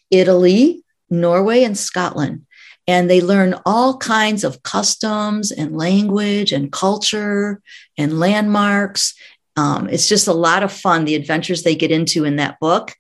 Italy, 0.10 0.84
Norway, 1.10 1.64
and 1.64 1.78
Scotland. 1.78 2.46
And 2.88 3.10
they 3.10 3.22
learn 3.22 3.56
all 3.66 3.98
kinds 3.98 4.44
of 4.44 4.64
customs 4.64 5.52
and 5.52 5.78
language 5.78 6.54
and 6.54 6.72
culture 6.72 7.62
and 7.98 8.20
landmarks. 8.20 9.14
Um, 9.58 9.90
it's 9.90 10.08
just 10.08 10.28
a 10.28 10.34
lot 10.34 10.64
of 10.64 10.72
fun, 10.72 11.06
the 11.06 11.16
adventures 11.16 11.64
they 11.64 11.76
get 11.76 11.92
into 11.92 12.24
in 12.24 12.38
that 12.38 12.60
book. 12.60 12.96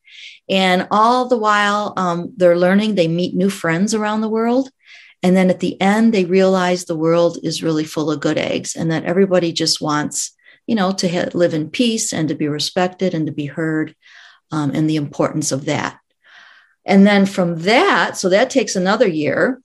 And 0.49 0.87
all 0.91 1.27
the 1.27 1.37
while 1.37 1.93
um, 1.97 2.33
they're 2.37 2.57
learning, 2.57 2.95
they 2.95 3.07
meet 3.07 3.35
new 3.35 3.49
friends 3.49 3.93
around 3.93 4.21
the 4.21 4.29
world. 4.29 4.69
And 5.24 5.36
then 5.36 5.50
at 5.50 5.59
the 5.59 5.79
end, 5.81 6.13
they 6.13 6.25
realize 6.25 6.86
the 6.86 6.95
world 6.95 7.39
is 7.43 7.63
really 7.63 7.83
full 7.83 8.12
of 8.12 8.19
good 8.19 8.38
eggs 8.38 8.75
and 8.75 8.91
that 8.91 9.05
everybody 9.05 9.51
just 9.51 9.81
wants, 9.81 10.36
you 10.67 10.75
know, 10.75 10.91
to 10.93 11.09
ha- 11.09 11.29
live 11.33 11.53
in 11.53 11.69
peace 11.69 12.13
and 12.13 12.29
to 12.29 12.36
be 12.36 12.47
respected 12.47 13.13
and 13.13 13.25
to 13.25 13.31
be 13.31 13.47
heard 13.47 13.95
um, 14.51 14.71
and 14.71 14.89
the 14.89 14.95
importance 14.95 15.51
of 15.51 15.65
that. 15.65 16.00
And 16.86 17.05
then 17.05 17.25
from 17.25 17.62
that, 17.63 18.15
so 18.15 18.29
that 18.29 18.50
takes 18.50 18.75
another 18.75 19.07
year. 19.07 19.62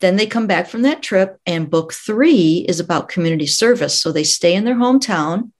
Then 0.00 0.16
they 0.16 0.26
come 0.26 0.46
back 0.46 0.68
from 0.68 0.82
that 0.82 1.02
trip, 1.02 1.38
and 1.44 1.70
book 1.70 1.92
three 1.92 2.64
is 2.68 2.78
about 2.78 3.08
community 3.08 3.46
service. 3.46 4.00
So 4.00 4.12
they 4.12 4.22
stay 4.22 4.54
in 4.54 4.64
their 4.64 4.76
hometown 4.76 5.50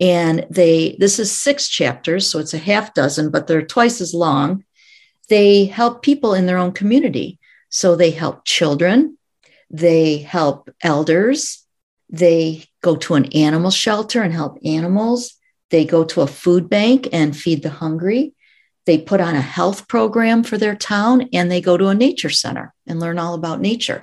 and 0.00 0.46
they 0.50 0.96
this 0.98 1.18
is 1.18 1.30
six 1.30 1.68
chapters 1.68 2.28
so 2.28 2.38
it's 2.38 2.54
a 2.54 2.58
half 2.58 2.94
dozen 2.94 3.30
but 3.30 3.46
they're 3.46 3.62
twice 3.62 4.00
as 4.00 4.14
long 4.14 4.64
they 5.28 5.66
help 5.66 6.02
people 6.02 6.34
in 6.34 6.46
their 6.46 6.58
own 6.58 6.72
community 6.72 7.38
so 7.70 7.96
they 7.96 8.10
help 8.10 8.44
children. 8.44 9.16
They 9.70 10.18
help 10.18 10.68
elders. 10.82 11.64
They 12.10 12.64
go 12.82 12.96
to 12.96 13.14
an 13.14 13.26
animal 13.32 13.70
shelter 13.70 14.22
and 14.22 14.32
help 14.32 14.58
animals. 14.64 15.34
They 15.70 15.84
go 15.84 16.04
to 16.04 16.22
a 16.22 16.26
food 16.26 16.68
bank 16.68 17.08
and 17.12 17.36
feed 17.36 17.62
the 17.62 17.70
hungry. 17.70 18.34
They 18.86 18.98
put 18.98 19.20
on 19.20 19.36
a 19.36 19.40
health 19.40 19.86
program 19.86 20.42
for 20.42 20.58
their 20.58 20.74
town 20.74 21.28
and 21.32 21.50
they 21.50 21.60
go 21.60 21.76
to 21.76 21.88
a 21.88 21.94
nature 21.94 22.30
center 22.30 22.74
and 22.86 22.98
learn 22.98 23.18
all 23.18 23.34
about 23.34 23.60
nature. 23.60 24.02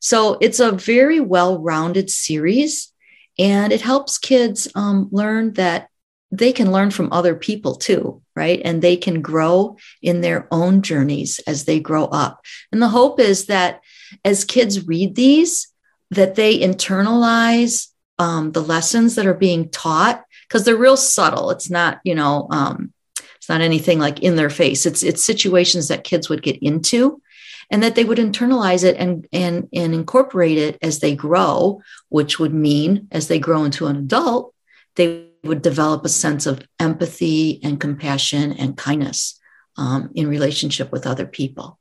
So 0.00 0.36
it's 0.40 0.60
a 0.60 0.72
very 0.72 1.20
well-rounded 1.20 2.10
series 2.10 2.92
and 3.38 3.72
it 3.72 3.80
helps 3.80 4.18
kids 4.18 4.68
um, 4.74 5.08
learn 5.10 5.54
that 5.54 5.88
they 6.30 6.52
can 6.52 6.72
learn 6.72 6.90
from 6.90 7.12
other 7.12 7.34
people 7.34 7.74
too, 7.74 8.22
right? 8.36 8.60
And 8.64 8.82
they 8.82 8.96
can 8.96 9.22
grow 9.22 9.76
in 10.02 10.20
their 10.20 10.46
own 10.50 10.82
journeys 10.82 11.40
as 11.46 11.64
they 11.64 11.80
grow 11.80 12.04
up. 12.04 12.44
And 12.70 12.82
the 12.82 12.88
hope 12.88 13.18
is 13.18 13.46
that 13.46 13.80
as 14.24 14.44
kids 14.44 14.86
read 14.86 15.14
these, 15.14 15.68
that 16.10 16.34
they 16.34 16.58
internalize 16.58 17.88
um, 18.18 18.52
the 18.52 18.62
lessons 18.62 19.14
that 19.14 19.26
are 19.26 19.34
being 19.34 19.70
taught 19.70 20.24
because 20.46 20.64
they're 20.64 20.76
real 20.76 20.96
subtle. 20.96 21.50
It's 21.50 21.70
not, 21.70 22.00
you 22.04 22.14
know, 22.14 22.48
um, 22.50 22.92
it's 23.36 23.48
not 23.48 23.60
anything 23.60 23.98
like 23.98 24.20
in 24.20 24.36
their 24.36 24.50
face. 24.50 24.86
It's 24.86 25.02
it's 25.02 25.24
situations 25.24 25.88
that 25.88 26.04
kids 26.04 26.28
would 26.28 26.42
get 26.42 26.58
into 26.62 27.22
and 27.70 27.82
that 27.82 27.94
they 27.94 28.04
would 28.04 28.18
internalize 28.18 28.84
it 28.84 28.96
and, 28.96 29.26
and, 29.32 29.68
and 29.72 29.94
incorporate 29.94 30.58
it 30.58 30.78
as 30.82 31.00
they 31.00 31.14
grow, 31.14 31.82
which 32.08 32.38
would 32.38 32.54
mean 32.54 33.08
as 33.10 33.28
they 33.28 33.38
grow 33.38 33.64
into 33.64 33.86
an 33.86 33.96
adult, 33.96 34.54
they 34.96 35.27
would 35.44 35.62
develop 35.62 36.04
a 36.04 36.08
sense 36.08 36.46
of 36.46 36.62
empathy 36.80 37.60
and 37.62 37.80
compassion 37.80 38.52
and 38.52 38.76
kindness 38.76 39.38
um, 39.76 40.10
in 40.14 40.28
relationship 40.28 40.90
with 40.92 41.06
other 41.06 41.26
people. 41.26 41.78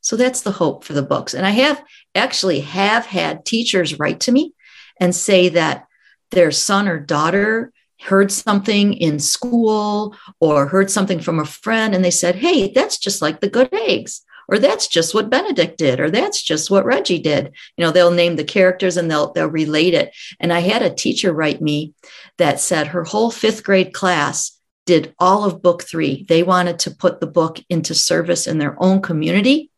So 0.00 0.16
that's 0.16 0.42
the 0.42 0.52
hope 0.52 0.84
for 0.84 0.92
the 0.92 1.02
books. 1.02 1.34
And 1.34 1.46
I 1.46 1.50
have 1.50 1.82
actually 2.14 2.60
have 2.60 3.06
had 3.06 3.44
teachers 3.44 3.98
write 3.98 4.20
to 4.20 4.32
me 4.32 4.54
and 5.00 5.14
say 5.14 5.48
that 5.50 5.86
their 6.30 6.50
son 6.50 6.88
or 6.88 6.98
daughter 6.98 7.72
heard 8.00 8.30
something 8.30 8.94
in 8.94 9.18
school 9.18 10.16
or 10.40 10.66
heard 10.66 10.90
something 10.90 11.20
from 11.20 11.40
a 11.40 11.44
friend 11.44 11.94
and 11.94 12.04
they 12.04 12.10
said, 12.10 12.36
Hey, 12.36 12.72
that's 12.72 12.98
just 12.98 13.20
like 13.20 13.40
the 13.40 13.50
good 13.50 13.68
eggs 13.72 14.22
or 14.48 14.58
that's 14.58 14.88
just 14.88 15.14
what 15.14 15.30
Benedict 15.30 15.76
did, 15.76 16.00
or 16.00 16.10
that's 16.10 16.42
just 16.42 16.70
what 16.70 16.86
Reggie 16.86 17.18
did. 17.18 17.52
You 17.76 17.84
know, 17.84 17.90
they'll 17.90 18.10
name 18.10 18.36
the 18.36 18.44
characters 18.44 18.96
and 18.96 19.10
they'll 19.10 19.32
they'll 19.32 19.48
relate 19.48 19.94
it. 19.94 20.16
And 20.40 20.52
I 20.52 20.60
had 20.60 20.82
a 20.82 20.94
teacher 20.94 21.32
write 21.32 21.60
me 21.60 21.94
that 22.38 22.60
said 22.60 22.88
her 22.88 23.04
whole 23.04 23.30
fifth 23.30 23.62
grade 23.62 23.92
class 23.92 24.58
did 24.86 25.14
all 25.18 25.44
of 25.44 25.60
book 25.60 25.82
three. 25.82 26.24
They 26.28 26.42
wanted 26.42 26.78
to 26.80 26.90
put 26.90 27.20
the 27.20 27.26
book 27.26 27.60
into 27.68 27.94
service 27.94 28.46
in 28.46 28.58
their 28.58 28.82
own 28.82 29.02
community. 29.02 29.70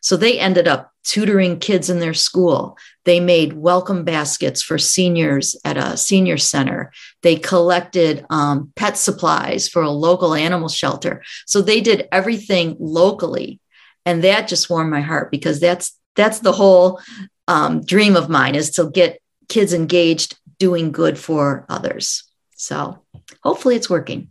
So 0.00 0.16
they 0.16 0.38
ended 0.38 0.66
up 0.68 0.92
tutoring 1.04 1.60
kids 1.60 1.88
in 1.88 2.00
their 2.00 2.14
school. 2.14 2.76
They 3.04 3.20
made 3.20 3.52
welcome 3.52 4.04
baskets 4.04 4.60
for 4.60 4.76
seniors 4.76 5.56
at 5.64 5.76
a 5.76 5.96
senior 5.96 6.36
center. 6.36 6.92
They 7.22 7.36
collected 7.36 8.26
um, 8.28 8.72
pet 8.74 8.96
supplies 8.96 9.68
for 9.68 9.82
a 9.82 9.90
local 9.90 10.34
animal 10.34 10.68
shelter. 10.68 11.22
So 11.46 11.62
they 11.62 11.80
did 11.80 12.08
everything 12.10 12.76
locally 12.80 13.60
and 14.06 14.24
that 14.24 14.48
just 14.48 14.70
warmed 14.70 14.90
my 14.90 15.02
heart 15.02 15.30
because 15.30 15.60
that's 15.60 15.98
that's 16.14 16.38
the 16.38 16.52
whole 16.52 17.00
um, 17.48 17.84
dream 17.84 18.16
of 18.16 18.30
mine 18.30 18.54
is 18.54 18.70
to 18.70 18.90
get 18.90 19.20
kids 19.48 19.74
engaged 19.74 20.38
doing 20.58 20.90
good 20.90 21.18
for 21.18 21.66
others. 21.68 22.24
So 22.56 23.02
hopefully 23.42 23.76
it's 23.76 23.90
working. 23.90 24.30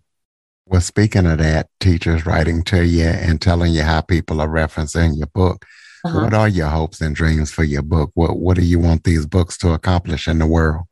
Well 0.65 0.81
speaking 0.81 1.27
of 1.27 1.37
that 1.37 1.69
teachers 1.79 2.25
writing 2.25 2.63
to 2.63 2.83
you 2.83 3.05
and 3.05 3.39
telling 3.39 3.73
you 3.73 3.83
how 3.83 4.01
people 4.01 4.41
are 4.41 4.47
referencing 4.47 5.15
your 5.15 5.27
book 5.27 5.63
uh-huh. 6.05 6.21
what 6.21 6.33
are 6.35 6.47
your 6.47 6.67
hopes 6.67 7.01
and 7.01 7.15
dreams 7.15 7.51
for 7.51 7.63
your 7.63 7.81
book? 7.81 8.11
What 8.13 8.37
what 8.37 8.57
do 8.57 8.63
you 8.63 8.77
want 8.77 9.03
these 9.03 9.25
books 9.25 9.57
to 9.59 9.71
accomplish 9.71 10.27
in 10.27 10.37
the 10.37 10.45
world? 10.45 10.85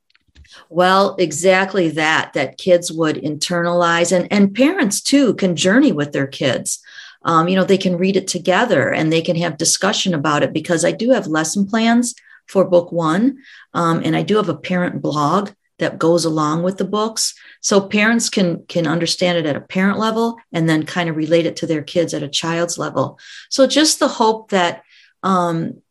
Well, 0.69 1.15
exactly 1.19 1.89
that, 1.89 2.33
that 2.33 2.57
kids 2.57 2.91
would 2.91 3.17
internalize 3.17 4.15
and, 4.15 4.31
and 4.31 4.53
parents 4.53 5.01
too 5.01 5.35
can 5.35 5.55
journey 5.55 5.91
with 5.91 6.13
their 6.13 6.27
kids 6.27 6.79
um, 7.23 7.47
you 7.47 7.55
know, 7.55 7.63
they 7.63 7.77
can 7.77 7.97
read 7.97 8.15
it 8.15 8.27
together 8.27 8.91
and 8.91 9.11
they 9.11 9.21
can 9.21 9.35
have 9.37 9.57
discussion 9.57 10.13
about 10.13 10.43
it 10.43 10.53
because 10.53 10.83
I 10.83 10.91
do 10.91 11.11
have 11.11 11.27
lesson 11.27 11.65
plans 11.65 12.15
for 12.47 12.65
book 12.65 12.91
one. 12.91 13.37
Um, 13.73 14.01
and 14.03 14.15
I 14.15 14.23
do 14.23 14.37
have 14.37 14.49
a 14.49 14.55
parent 14.55 15.01
blog 15.01 15.51
that 15.79 15.97
goes 15.97 16.25
along 16.25 16.63
with 16.63 16.77
the 16.77 16.85
books. 16.85 17.33
So 17.61 17.81
parents 17.81 18.29
can 18.29 18.65
can 18.67 18.87
understand 18.87 19.37
it 19.37 19.45
at 19.45 19.55
a 19.55 19.61
parent 19.61 19.99
level 19.99 20.37
and 20.51 20.69
then 20.69 20.85
kind 20.85 21.09
of 21.09 21.15
relate 21.15 21.45
it 21.45 21.55
to 21.57 21.67
their 21.67 21.81
kids 21.81 22.13
at 22.13 22.23
a 22.23 22.29
child's 22.29 22.77
level. 22.77 23.19
So 23.49 23.65
just 23.67 23.99
the 23.99 24.07
hope 24.07 24.51
that 24.51 24.83
um, 25.23 25.81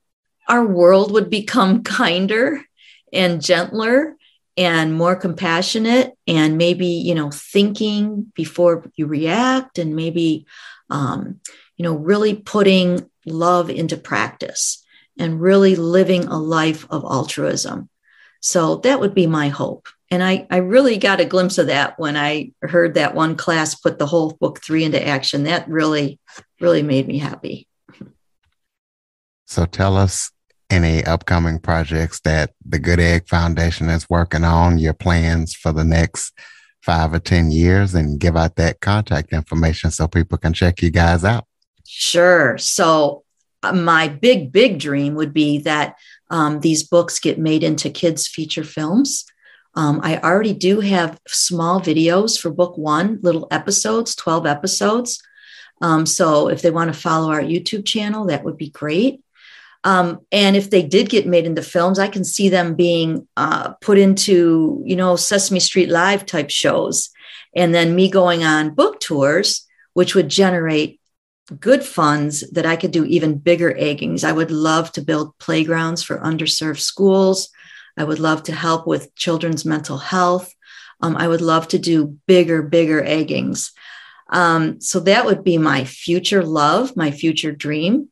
our 0.48 0.64
world 0.64 1.12
would 1.12 1.30
become 1.30 1.82
kinder 1.98 2.62
and 3.12 3.42
gentler 3.42 4.16
and 4.56 4.94
more 4.94 5.16
compassionate 5.16 6.12
and 6.26 6.58
maybe 6.58 6.86
you 6.86 7.14
know 7.14 7.30
thinking 7.30 8.30
before 8.34 8.90
you 8.96 9.06
react 9.06 9.78
and 9.78 9.96
maybe 9.96 10.46
um, 10.92 11.40
you 11.76 11.82
know, 11.82 11.94
really 11.94 12.36
putting 12.36 13.10
love 13.26 13.70
into 13.70 13.96
practice 13.96 14.84
and 15.18 15.40
really 15.40 15.74
living 15.74 16.24
a 16.24 16.38
life 16.38 16.86
of 16.90 17.04
altruism. 17.04 17.88
So 18.40 18.76
that 18.76 19.00
would 19.00 19.14
be 19.14 19.26
my 19.26 19.48
hope. 19.48 19.88
And 20.10 20.22
I, 20.22 20.46
I 20.50 20.58
really 20.58 20.98
got 20.98 21.20
a 21.20 21.24
glimpse 21.24 21.56
of 21.56 21.68
that 21.68 21.98
when 21.98 22.16
I 22.16 22.52
heard 22.60 22.94
that 22.94 23.14
one 23.14 23.36
class 23.36 23.74
put 23.74 23.98
the 23.98 24.06
whole 24.06 24.36
book 24.40 24.62
three 24.62 24.84
into 24.84 25.04
action. 25.04 25.44
That 25.44 25.68
really, 25.68 26.20
really 26.60 26.82
made 26.82 27.08
me 27.08 27.18
happy. 27.18 27.66
So 29.46 29.64
tell 29.64 29.96
us 29.96 30.30
any 30.68 31.04
upcoming 31.04 31.58
projects 31.58 32.20
that 32.20 32.52
the 32.64 32.78
Good 32.78 33.00
Egg 33.00 33.28
Foundation 33.28 33.88
is 33.88 34.10
working 34.10 34.44
on, 34.44 34.78
your 34.78 34.94
plans 34.94 35.54
for 35.54 35.72
the 35.72 35.84
next 35.84 36.32
five 36.82 37.14
or 37.14 37.18
10 37.20 37.50
years 37.50 37.94
and 37.94 38.20
give 38.20 38.36
out 38.36 38.56
that 38.56 38.80
contact 38.80 39.32
information 39.32 39.90
so 39.90 40.08
people 40.08 40.36
can 40.36 40.52
check 40.52 40.82
you 40.82 40.90
guys 40.90 41.24
out? 41.24 41.46
Sure. 41.86 42.58
So, 42.58 43.24
uh, 43.62 43.72
my 43.72 44.08
big, 44.08 44.50
big 44.50 44.80
dream 44.80 45.14
would 45.14 45.32
be 45.32 45.58
that 45.58 45.96
um, 46.30 46.60
these 46.60 46.82
books 46.82 47.20
get 47.20 47.38
made 47.38 47.62
into 47.62 47.90
kids' 47.90 48.26
feature 48.26 48.64
films. 48.64 49.24
Um, 49.74 50.00
I 50.02 50.18
already 50.18 50.52
do 50.52 50.80
have 50.80 51.18
small 51.28 51.80
videos 51.80 52.38
for 52.38 52.50
book 52.50 52.76
one, 52.76 53.20
little 53.22 53.46
episodes, 53.50 54.14
12 54.16 54.46
episodes. 54.46 55.22
Um, 55.80 56.06
so, 56.06 56.48
if 56.48 56.62
they 56.62 56.70
want 56.70 56.92
to 56.92 56.98
follow 56.98 57.30
our 57.30 57.40
YouTube 57.40 57.86
channel, 57.86 58.26
that 58.26 58.44
would 58.44 58.56
be 58.56 58.70
great. 58.70 59.21
Um, 59.84 60.20
and 60.30 60.56
if 60.56 60.70
they 60.70 60.82
did 60.82 61.08
get 61.08 61.26
made 61.26 61.44
into 61.44 61.62
films, 61.62 61.98
I 61.98 62.08
can 62.08 62.24
see 62.24 62.48
them 62.48 62.74
being 62.74 63.26
uh, 63.36 63.72
put 63.80 63.98
into, 63.98 64.82
you 64.84 64.94
know, 64.94 65.16
Sesame 65.16 65.60
Street 65.60 65.88
Live 65.88 66.24
type 66.24 66.50
shows. 66.50 67.10
And 67.54 67.74
then 67.74 67.94
me 67.94 68.10
going 68.10 68.44
on 68.44 68.74
book 68.74 69.00
tours, 69.00 69.66
which 69.94 70.14
would 70.14 70.28
generate 70.28 71.00
good 71.58 71.84
funds 71.84 72.48
that 72.50 72.64
I 72.64 72.76
could 72.76 72.92
do 72.92 73.04
even 73.04 73.38
bigger 73.38 73.72
eggings. 73.72 74.24
I 74.24 74.32
would 74.32 74.50
love 74.50 74.92
to 74.92 75.02
build 75.02 75.36
playgrounds 75.38 76.02
for 76.02 76.18
underserved 76.18 76.80
schools. 76.80 77.50
I 77.96 78.04
would 78.04 78.20
love 78.20 78.44
to 78.44 78.54
help 78.54 78.86
with 78.86 79.14
children's 79.16 79.64
mental 79.64 79.98
health. 79.98 80.54
Um, 81.00 81.16
I 81.16 81.26
would 81.26 81.40
love 81.40 81.68
to 81.68 81.78
do 81.78 82.18
bigger, 82.26 82.62
bigger 82.62 83.02
eggings. 83.02 83.72
Um, 84.30 84.80
so 84.80 85.00
that 85.00 85.26
would 85.26 85.44
be 85.44 85.58
my 85.58 85.84
future 85.84 86.44
love, 86.44 86.96
my 86.96 87.10
future 87.10 87.52
dream. 87.52 88.08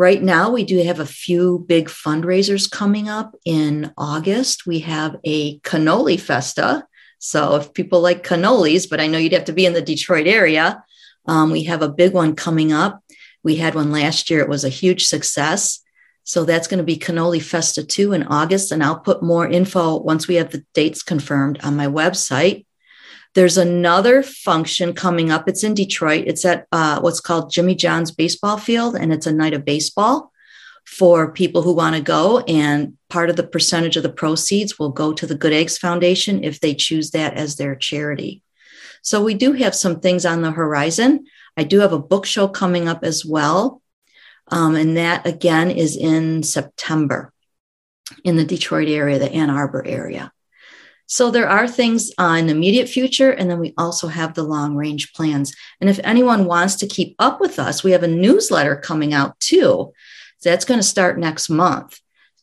Right 0.00 0.22
now, 0.22 0.50
we 0.50 0.64
do 0.64 0.82
have 0.82 0.98
a 0.98 1.04
few 1.04 1.62
big 1.68 1.88
fundraisers 1.88 2.70
coming 2.70 3.10
up 3.10 3.36
in 3.44 3.92
August. 3.98 4.64
We 4.66 4.78
have 4.78 5.16
a 5.24 5.58
cannoli 5.58 6.18
festa. 6.18 6.86
So 7.18 7.56
if 7.56 7.74
people 7.74 8.00
like 8.00 8.26
cannolis, 8.26 8.88
but 8.88 8.98
I 8.98 9.08
know 9.08 9.18
you'd 9.18 9.34
have 9.34 9.44
to 9.44 9.52
be 9.52 9.66
in 9.66 9.74
the 9.74 9.82
Detroit 9.82 10.26
area, 10.26 10.82
um, 11.26 11.50
we 11.50 11.64
have 11.64 11.82
a 11.82 11.88
big 11.90 12.14
one 12.14 12.34
coming 12.34 12.72
up. 12.72 13.04
We 13.42 13.56
had 13.56 13.74
one 13.74 13.92
last 13.92 14.30
year. 14.30 14.40
It 14.40 14.48
was 14.48 14.64
a 14.64 14.70
huge 14.70 15.04
success. 15.04 15.80
So 16.24 16.46
that's 16.46 16.66
going 16.66 16.78
to 16.78 16.82
be 16.82 16.96
Cannoli 16.96 17.42
Festa 17.42 17.84
2 17.84 18.14
in 18.14 18.22
August. 18.22 18.72
And 18.72 18.82
I'll 18.82 19.00
put 19.00 19.22
more 19.22 19.46
info 19.46 19.98
once 19.98 20.26
we 20.26 20.36
have 20.36 20.50
the 20.50 20.64
dates 20.72 21.02
confirmed 21.02 21.60
on 21.62 21.76
my 21.76 21.88
website. 21.88 22.64
There's 23.34 23.58
another 23.58 24.22
function 24.22 24.92
coming 24.92 25.30
up. 25.30 25.48
It's 25.48 25.62
in 25.62 25.74
Detroit. 25.74 26.24
It's 26.26 26.44
at 26.44 26.66
uh, 26.72 27.00
what's 27.00 27.20
called 27.20 27.52
Jimmy 27.52 27.74
John's 27.74 28.10
Baseball 28.10 28.56
Field, 28.56 28.96
and 28.96 29.12
it's 29.12 29.26
a 29.26 29.32
night 29.32 29.54
of 29.54 29.64
baseball 29.64 30.32
for 30.84 31.32
people 31.32 31.62
who 31.62 31.72
want 31.72 31.94
to 31.94 32.02
go. 32.02 32.40
And 32.40 32.96
part 33.08 33.30
of 33.30 33.36
the 33.36 33.46
percentage 33.46 33.96
of 33.96 34.02
the 34.02 34.12
proceeds 34.12 34.78
will 34.78 34.90
go 34.90 35.12
to 35.12 35.26
the 35.26 35.36
Good 35.36 35.52
Eggs 35.52 35.78
Foundation 35.78 36.42
if 36.42 36.58
they 36.58 36.74
choose 36.74 37.12
that 37.12 37.34
as 37.34 37.56
their 37.56 37.76
charity. 37.76 38.42
So 39.02 39.22
we 39.22 39.34
do 39.34 39.52
have 39.52 39.74
some 39.74 40.00
things 40.00 40.26
on 40.26 40.42
the 40.42 40.50
horizon. 40.50 41.26
I 41.56 41.64
do 41.64 41.80
have 41.80 41.92
a 41.92 41.98
book 41.98 42.26
show 42.26 42.48
coming 42.48 42.88
up 42.88 43.04
as 43.04 43.24
well. 43.24 43.80
Um, 44.48 44.74
and 44.74 44.96
that 44.96 45.26
again 45.26 45.70
is 45.70 45.96
in 45.96 46.42
September 46.42 47.32
in 48.24 48.36
the 48.36 48.44
Detroit 48.44 48.88
area, 48.88 49.18
the 49.18 49.32
Ann 49.32 49.50
Arbor 49.50 49.86
area. 49.86 50.32
So 51.10 51.32
there 51.32 51.48
are 51.48 51.66
things 51.66 52.12
in 52.20 52.46
the 52.46 52.52
immediate 52.52 52.88
future, 52.88 53.32
and 53.32 53.50
then 53.50 53.58
we 53.58 53.74
also 53.76 54.06
have 54.06 54.34
the 54.34 54.44
long 54.44 54.76
range 54.76 55.12
plans. 55.12 55.52
And 55.80 55.90
if 55.90 55.98
anyone 56.04 56.44
wants 56.44 56.76
to 56.76 56.86
keep 56.86 57.16
up 57.18 57.40
with 57.40 57.58
us, 57.58 57.82
we 57.82 57.90
have 57.90 58.04
a 58.04 58.08
newsletter 58.08 58.76
coming 58.76 59.12
out 59.12 59.38
too. 59.40 59.92
That's 60.44 60.64
going 60.64 60.78
to 60.78 60.86
start 60.86 61.18
next 61.18 61.50
month, 61.50 61.98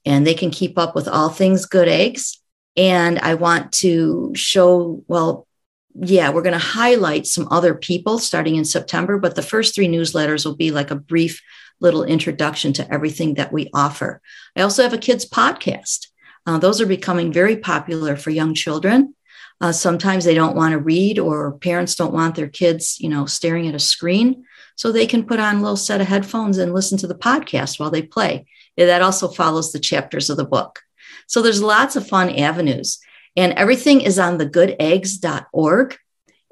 and 0.05 0.27
they 0.27 0.33
can 0.33 0.51
keep 0.51 0.77
up 0.77 0.95
with 0.95 1.07
all 1.07 1.29
things 1.29 1.65
good 1.65 1.87
eggs. 1.87 2.41
And 2.75 3.19
I 3.19 3.35
want 3.35 3.71
to 3.83 4.33
show, 4.35 5.01
well, 5.07 5.47
yeah, 5.95 6.29
we're 6.31 6.41
going 6.41 6.51
to 6.51 6.59
highlight 6.59 7.25
some 7.25 7.47
other 7.49 7.73
people 7.73 8.19
starting 8.19 8.57
in 8.57 8.65
September, 8.65 9.17
but 9.17 9.35
the 9.35 9.41
first 9.41 9.75
three 9.75 9.87
newsletters 9.87 10.45
will 10.45 10.57
be 10.57 10.71
like 10.71 10.91
a 10.91 10.95
brief 10.95 11.41
little 11.79 12.03
introduction 12.03 12.73
to 12.73 12.93
everything 12.93 13.35
that 13.35 13.53
we 13.53 13.69
offer. 13.73 14.21
I 14.57 14.61
also 14.63 14.83
have 14.83 14.93
a 14.93 14.97
kids 14.97 15.25
podcast. 15.25 16.07
Uh, 16.47 16.57
those 16.57 16.79
are 16.79 16.85
becoming 16.87 17.31
very 17.31 17.57
popular 17.57 18.15
for 18.15 18.31
young 18.31 18.55
children. 18.55 19.13
Uh, 19.59 19.71
sometimes 19.71 20.23
they 20.23 20.33
don't 20.33 20.55
want 20.55 20.71
to 20.71 20.79
read, 20.79 21.19
or 21.19 21.57
parents 21.57 21.95
don't 21.95 22.13
want 22.13 22.35
their 22.35 22.47
kids, 22.47 22.97
you 22.99 23.09
know, 23.09 23.25
staring 23.25 23.67
at 23.67 23.75
a 23.75 23.79
screen. 23.79 24.45
So 24.75 24.91
they 24.91 25.07
can 25.07 25.25
put 25.25 25.39
on 25.39 25.57
a 25.57 25.61
little 25.61 25.75
set 25.75 25.99
of 25.99 26.07
headphones 26.07 26.57
and 26.57 26.73
listen 26.73 26.97
to 26.99 27.07
the 27.07 27.15
podcast 27.15 27.79
while 27.79 27.89
they 27.89 28.03
play. 28.03 28.45
That 28.77 29.01
also 29.01 29.27
follows 29.27 29.71
the 29.71 29.79
chapters 29.79 30.29
of 30.29 30.37
the 30.37 30.45
book. 30.45 30.83
So 31.27 31.41
there's 31.41 31.61
lots 31.61 31.95
of 31.95 32.07
fun 32.07 32.29
avenues. 32.35 32.99
And 33.35 33.53
everything 33.53 34.01
is 34.01 34.17
on 34.17 34.37
thegoodeggs.org. 34.37 35.97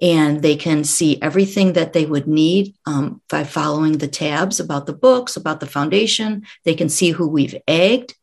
And 0.01 0.41
they 0.41 0.57
can 0.57 0.83
see 0.83 1.21
everything 1.21 1.73
that 1.73 1.93
they 1.93 2.05
would 2.05 2.27
need 2.27 2.75
um, 2.85 3.21
by 3.29 3.45
following 3.45 3.97
the 3.97 4.09
tabs 4.09 4.59
about 4.59 4.87
the 4.87 4.93
books, 4.93 5.37
about 5.37 5.61
the 5.61 5.67
foundation. 5.67 6.45
They 6.65 6.73
can 6.73 6.89
see 6.89 7.11
who 7.11 7.27
we've 7.27 7.55
egged. 7.67 8.15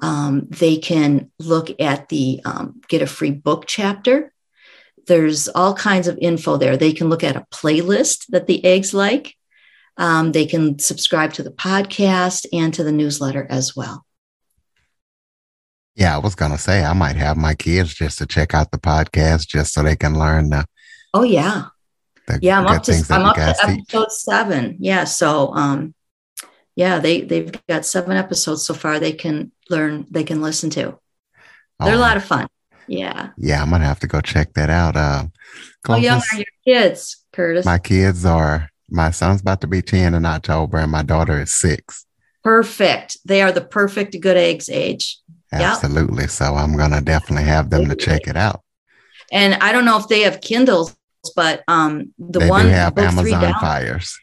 Um, 0.00 0.46
they 0.48 0.78
can 0.78 1.30
look 1.38 1.70
at 1.80 2.08
the 2.08 2.40
um, 2.44 2.80
get 2.88 3.02
a 3.02 3.06
free 3.06 3.30
book 3.30 3.64
chapter. 3.66 4.32
There's 5.06 5.48
all 5.48 5.74
kinds 5.74 6.08
of 6.08 6.18
info 6.20 6.56
there. 6.56 6.76
They 6.76 6.92
can 6.92 7.08
look 7.08 7.24
at 7.24 7.36
a 7.36 7.46
playlist 7.52 8.26
that 8.28 8.46
the 8.46 8.64
eggs 8.64 8.94
like. 8.94 9.34
Um, 9.96 10.32
they 10.32 10.46
can 10.46 10.78
subscribe 10.78 11.34
to 11.34 11.42
the 11.42 11.50
podcast 11.50 12.46
and 12.52 12.72
to 12.74 12.84
the 12.84 12.92
newsletter 12.92 13.46
as 13.50 13.76
well. 13.76 14.06
Yeah, 15.94 16.14
I 16.14 16.18
was 16.18 16.34
gonna 16.34 16.56
say 16.56 16.82
I 16.82 16.94
might 16.94 17.16
have 17.16 17.36
my 17.36 17.54
kids 17.54 17.94
just 17.94 18.18
to 18.18 18.26
check 18.26 18.54
out 18.54 18.70
the 18.70 18.78
podcast 18.78 19.48
just 19.48 19.74
so 19.74 19.82
they 19.82 19.96
can 19.96 20.18
learn 20.18 20.50
the. 20.50 20.64
Oh 21.12 21.24
yeah, 21.24 21.66
yeah. 22.40 22.60
I'm 22.60 22.66
up 22.66 22.82
to 22.84 23.04
I'm 23.10 23.26
up 23.26 23.36
to 23.36 23.42
episode 23.42 24.12
seven. 24.12 24.76
Yeah, 24.78 25.04
so 25.04 25.52
um, 25.54 25.94
yeah, 26.80 26.98
they 26.98 27.20
they've 27.20 27.52
got 27.66 27.84
seven 27.84 28.16
episodes 28.16 28.64
so 28.64 28.72
far. 28.72 28.98
They 28.98 29.12
can 29.12 29.52
learn. 29.68 30.06
They 30.10 30.24
can 30.24 30.40
listen 30.40 30.70
to. 30.70 30.98
They're 31.78 31.94
oh, 31.94 31.98
a 31.98 32.06
lot 32.08 32.16
of 32.16 32.24
fun. 32.24 32.48
Yeah. 32.86 33.30
Yeah, 33.36 33.60
I'm 33.60 33.68
gonna 33.68 33.84
have 33.84 34.00
to 34.00 34.06
go 34.06 34.22
check 34.22 34.54
that 34.54 34.70
out. 34.70 34.96
Uh, 34.96 35.26
How 35.86 35.96
young 35.96 36.22
are 36.32 36.38
your 36.38 36.46
kids, 36.64 37.22
Curtis? 37.34 37.66
My 37.66 37.76
kids 37.76 38.24
are. 38.24 38.70
My 38.88 39.10
son's 39.10 39.42
about 39.42 39.60
to 39.60 39.66
be 39.66 39.82
ten 39.82 40.14
in 40.14 40.24
October, 40.24 40.78
and 40.78 40.90
my 40.90 41.02
daughter 41.02 41.38
is 41.42 41.52
six. 41.52 42.06
Perfect. 42.42 43.18
They 43.26 43.42
are 43.42 43.52
the 43.52 43.60
perfect 43.60 44.18
good 44.18 44.38
eggs 44.38 44.70
age. 44.70 45.18
Absolutely. 45.52 46.22
Yep. 46.22 46.30
So 46.30 46.54
I'm 46.54 46.78
going 46.78 46.92
to 46.92 47.02
definitely 47.02 47.44
have 47.44 47.68
them 47.68 47.90
to 47.90 47.94
check 47.94 48.26
it 48.26 48.36
out. 48.36 48.62
And 49.30 49.54
I 49.54 49.72
don't 49.72 49.84
know 49.84 49.98
if 49.98 50.08
they 50.08 50.20
have 50.20 50.40
Kindles, 50.40 50.96
but 51.36 51.62
um, 51.68 52.14
the 52.18 52.38
they 52.38 52.48
one 52.48 52.64
do 52.64 52.72
have 52.72 52.96
Amazon 52.96 53.42
down, 53.42 53.60
Fires. 53.60 54.18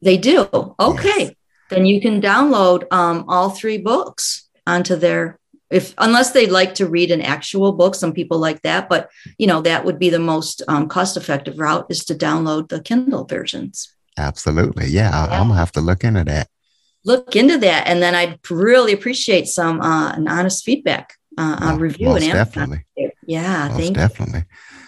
They 0.00 0.16
do. 0.16 0.48
Okay. 0.80 1.24
Yes. 1.24 1.32
Then 1.72 1.86
you 1.86 2.00
can 2.00 2.20
download 2.20 2.84
um, 2.92 3.24
all 3.28 3.50
three 3.50 3.78
books 3.78 4.48
onto 4.66 4.96
their 4.96 5.38
if 5.70 5.94
unless 5.98 6.32
they 6.32 6.46
like 6.46 6.74
to 6.74 6.86
read 6.86 7.10
an 7.10 7.22
actual 7.22 7.72
book 7.72 7.94
some 7.94 8.12
people 8.12 8.38
like 8.38 8.60
that 8.60 8.88
but 8.90 9.10
you 9.38 9.46
know 9.46 9.62
that 9.62 9.84
would 9.84 9.98
be 9.98 10.10
the 10.10 10.18
most 10.18 10.62
um, 10.68 10.86
cost 10.86 11.16
effective 11.16 11.58
route 11.58 11.86
is 11.88 12.04
to 12.04 12.14
download 12.14 12.68
the 12.68 12.80
kindle 12.80 13.24
versions 13.24 13.92
absolutely 14.18 14.86
yeah, 14.86 15.10
yeah. 15.10 15.40
i'm 15.40 15.48
gonna 15.48 15.58
have 15.58 15.72
to 15.72 15.80
look 15.80 16.04
into 16.04 16.22
that 16.22 16.46
look 17.04 17.36
into 17.36 17.58
that, 17.58 17.86
and 17.86 18.02
then 18.02 18.14
I'd 18.14 18.38
really 18.50 18.92
appreciate 18.92 19.48
some 19.48 19.80
uh, 19.80 20.12
an 20.12 20.28
honest 20.28 20.64
feedback 20.64 21.14
uh, 21.38 21.56
on 21.60 21.78
review 21.78 22.06
most 22.06 22.22
and 22.22 22.32
definitely. 22.32 22.84
Yeah, 23.26 23.68
most 23.68 23.78
thank 23.78 23.96
definitely. 23.96 24.44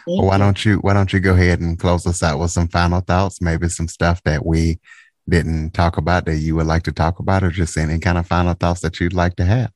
You. 0.07 0.19
Well, 0.19 0.27
why 0.27 0.39
don't 0.39 0.65
you 0.65 0.77
why 0.79 0.93
don't 0.93 1.13
you 1.13 1.21
go 1.21 1.33
ahead 1.33 1.61
and 1.61 1.79
close 1.79 2.07
us 2.07 2.23
out 2.23 2.39
with 2.39 2.51
some 2.51 2.69
final 2.69 3.01
thoughts? 3.01 3.41
Maybe 3.41 3.69
some 3.69 3.89
stuff 3.89 4.23
that 4.25 4.45
we 4.45 4.79
didn't 5.29 5.71
talk 5.71 5.97
about 5.97 6.27
that 6.27 6.37
you 6.37 6.57
would 6.57 6.67
like 6.67 6.83
to 6.85 6.93
talk 6.93 7.19
about, 7.19 7.43
or 7.43 7.51
just 7.51 7.77
any 7.77 7.99
kind 7.99 8.19
of 8.19 8.27
final 8.27 8.55
thoughts 8.55 8.81
that 8.81 9.01
you'd 9.01 9.13
like 9.13 9.37
to 9.37 9.45
have. 9.45 9.71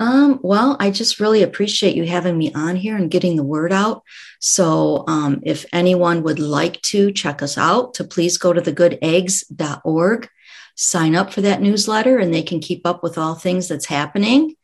Um, 0.00 0.40
well, 0.42 0.76
I 0.80 0.90
just 0.90 1.20
really 1.20 1.42
appreciate 1.42 1.94
you 1.94 2.04
having 2.06 2.36
me 2.36 2.52
on 2.54 2.74
here 2.74 2.96
and 2.96 3.10
getting 3.10 3.36
the 3.36 3.44
word 3.44 3.72
out. 3.72 4.02
So, 4.40 5.04
um, 5.06 5.40
if 5.44 5.64
anyone 5.72 6.24
would 6.24 6.40
like 6.40 6.82
to 6.82 7.12
check 7.12 7.40
us 7.42 7.56
out, 7.56 7.94
to 7.94 8.04
please 8.04 8.36
go 8.36 8.52
to 8.52 8.60
thegoodeggs.org 8.60 10.28
sign 10.74 11.14
up 11.14 11.32
for 11.32 11.40
that 11.42 11.60
newsletter 11.60 12.18
and 12.18 12.32
they 12.32 12.42
can 12.42 12.60
keep 12.60 12.86
up 12.86 13.02
with 13.02 13.18
all 13.18 13.34
things 13.34 13.68
that's 13.68 13.86
happening. 13.86 14.56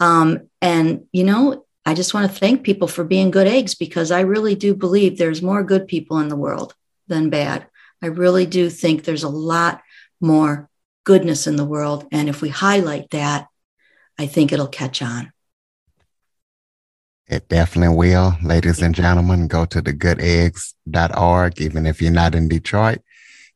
Um, 0.00 0.48
and, 0.62 1.06
you 1.12 1.24
know, 1.24 1.64
I 1.84 1.94
just 1.94 2.14
want 2.14 2.30
to 2.30 2.38
thank 2.38 2.62
people 2.62 2.88
for 2.88 3.04
being 3.04 3.30
good 3.30 3.46
eggs 3.46 3.74
because 3.74 4.10
I 4.10 4.20
really 4.20 4.54
do 4.54 4.74
believe 4.74 5.18
there's 5.18 5.42
more 5.42 5.62
good 5.62 5.86
people 5.88 6.18
in 6.20 6.28
the 6.28 6.36
world 6.36 6.74
than 7.06 7.30
bad. 7.30 7.66
I 8.02 8.06
really 8.06 8.46
do 8.46 8.70
think 8.70 9.04
there's 9.04 9.24
a 9.24 9.28
lot 9.28 9.82
more 10.20 10.68
goodness 11.04 11.46
in 11.46 11.56
the 11.56 11.64
world. 11.64 12.06
And 12.12 12.28
if 12.28 12.42
we 12.42 12.48
highlight 12.48 13.10
that, 13.10 13.48
I 14.18 14.26
think 14.26 14.52
it'll 14.52 14.68
catch 14.68 15.00
on. 15.02 15.32
It 17.26 17.48
definitely 17.48 17.94
will. 17.94 18.36
Ladies 18.42 18.80
and 18.80 18.94
gentlemen, 18.94 19.48
go 19.48 19.64
to 19.66 19.82
thegoodeggs.org. 19.82 21.60
Even 21.60 21.86
if 21.86 22.00
you're 22.00 22.10
not 22.10 22.34
in 22.34 22.48
Detroit, 22.48 23.00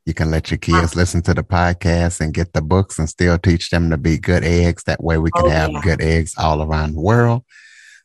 you 0.05 0.13
can 0.13 0.29
let 0.29 0.51
your 0.51 0.59
kids 0.59 0.93
ah. 0.95 0.99
listen 0.99 1.21
to 1.23 1.33
the 1.33 1.43
podcast 1.43 2.21
and 2.21 2.33
get 2.33 2.53
the 2.53 2.61
books 2.61 2.99
and 2.99 3.09
still 3.09 3.37
teach 3.37 3.69
them 3.69 3.89
to 3.89 3.97
be 3.97 4.17
good 4.17 4.43
eggs. 4.43 4.83
That 4.83 5.03
way 5.03 5.17
we 5.17 5.31
can 5.31 5.45
oh, 5.45 5.49
have 5.49 5.71
yeah. 5.71 5.81
good 5.81 6.01
eggs 6.01 6.35
all 6.37 6.61
around 6.61 6.93
the 6.93 7.01
world. 7.01 7.43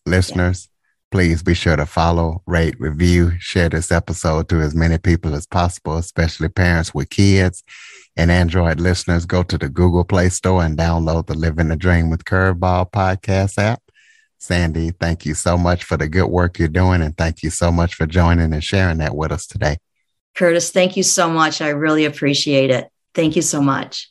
Listeners. 0.06 0.68
Please 1.10 1.42
be 1.42 1.54
sure 1.54 1.76
to 1.76 1.86
follow, 1.86 2.42
rate, 2.46 2.78
review, 2.78 3.32
share 3.38 3.68
this 3.68 3.90
episode 3.90 4.48
to 4.48 4.60
as 4.60 4.74
many 4.74 4.98
people 4.98 5.34
as 5.34 5.46
possible, 5.46 5.96
especially 5.96 6.48
parents 6.48 6.94
with 6.94 7.10
kids. 7.10 7.62
And 8.16 8.30
Android 8.30 8.80
listeners, 8.80 9.26
go 9.26 9.42
to 9.44 9.56
the 9.56 9.68
Google 9.68 10.04
Play 10.04 10.28
Store 10.28 10.64
and 10.64 10.76
download 10.76 11.26
the 11.26 11.34
Living 11.34 11.68
the 11.68 11.76
Dream 11.76 12.10
with 12.10 12.24
Curveball 12.24 12.90
podcast 12.90 13.58
app. 13.58 13.82
Sandy, 14.38 14.90
thank 14.90 15.24
you 15.24 15.34
so 15.34 15.56
much 15.56 15.84
for 15.84 15.96
the 15.96 16.08
good 16.08 16.26
work 16.26 16.58
you're 16.58 16.68
doing. 16.68 17.02
And 17.02 17.16
thank 17.16 17.42
you 17.42 17.50
so 17.50 17.72
much 17.72 17.94
for 17.94 18.06
joining 18.06 18.52
and 18.52 18.62
sharing 18.62 18.98
that 18.98 19.16
with 19.16 19.32
us 19.32 19.46
today. 19.46 19.78
Curtis, 20.34 20.70
thank 20.70 20.96
you 20.96 21.02
so 21.02 21.28
much. 21.28 21.60
I 21.60 21.70
really 21.70 22.04
appreciate 22.04 22.70
it. 22.70 22.88
Thank 23.14 23.34
you 23.34 23.42
so 23.42 23.60
much. 23.60 24.10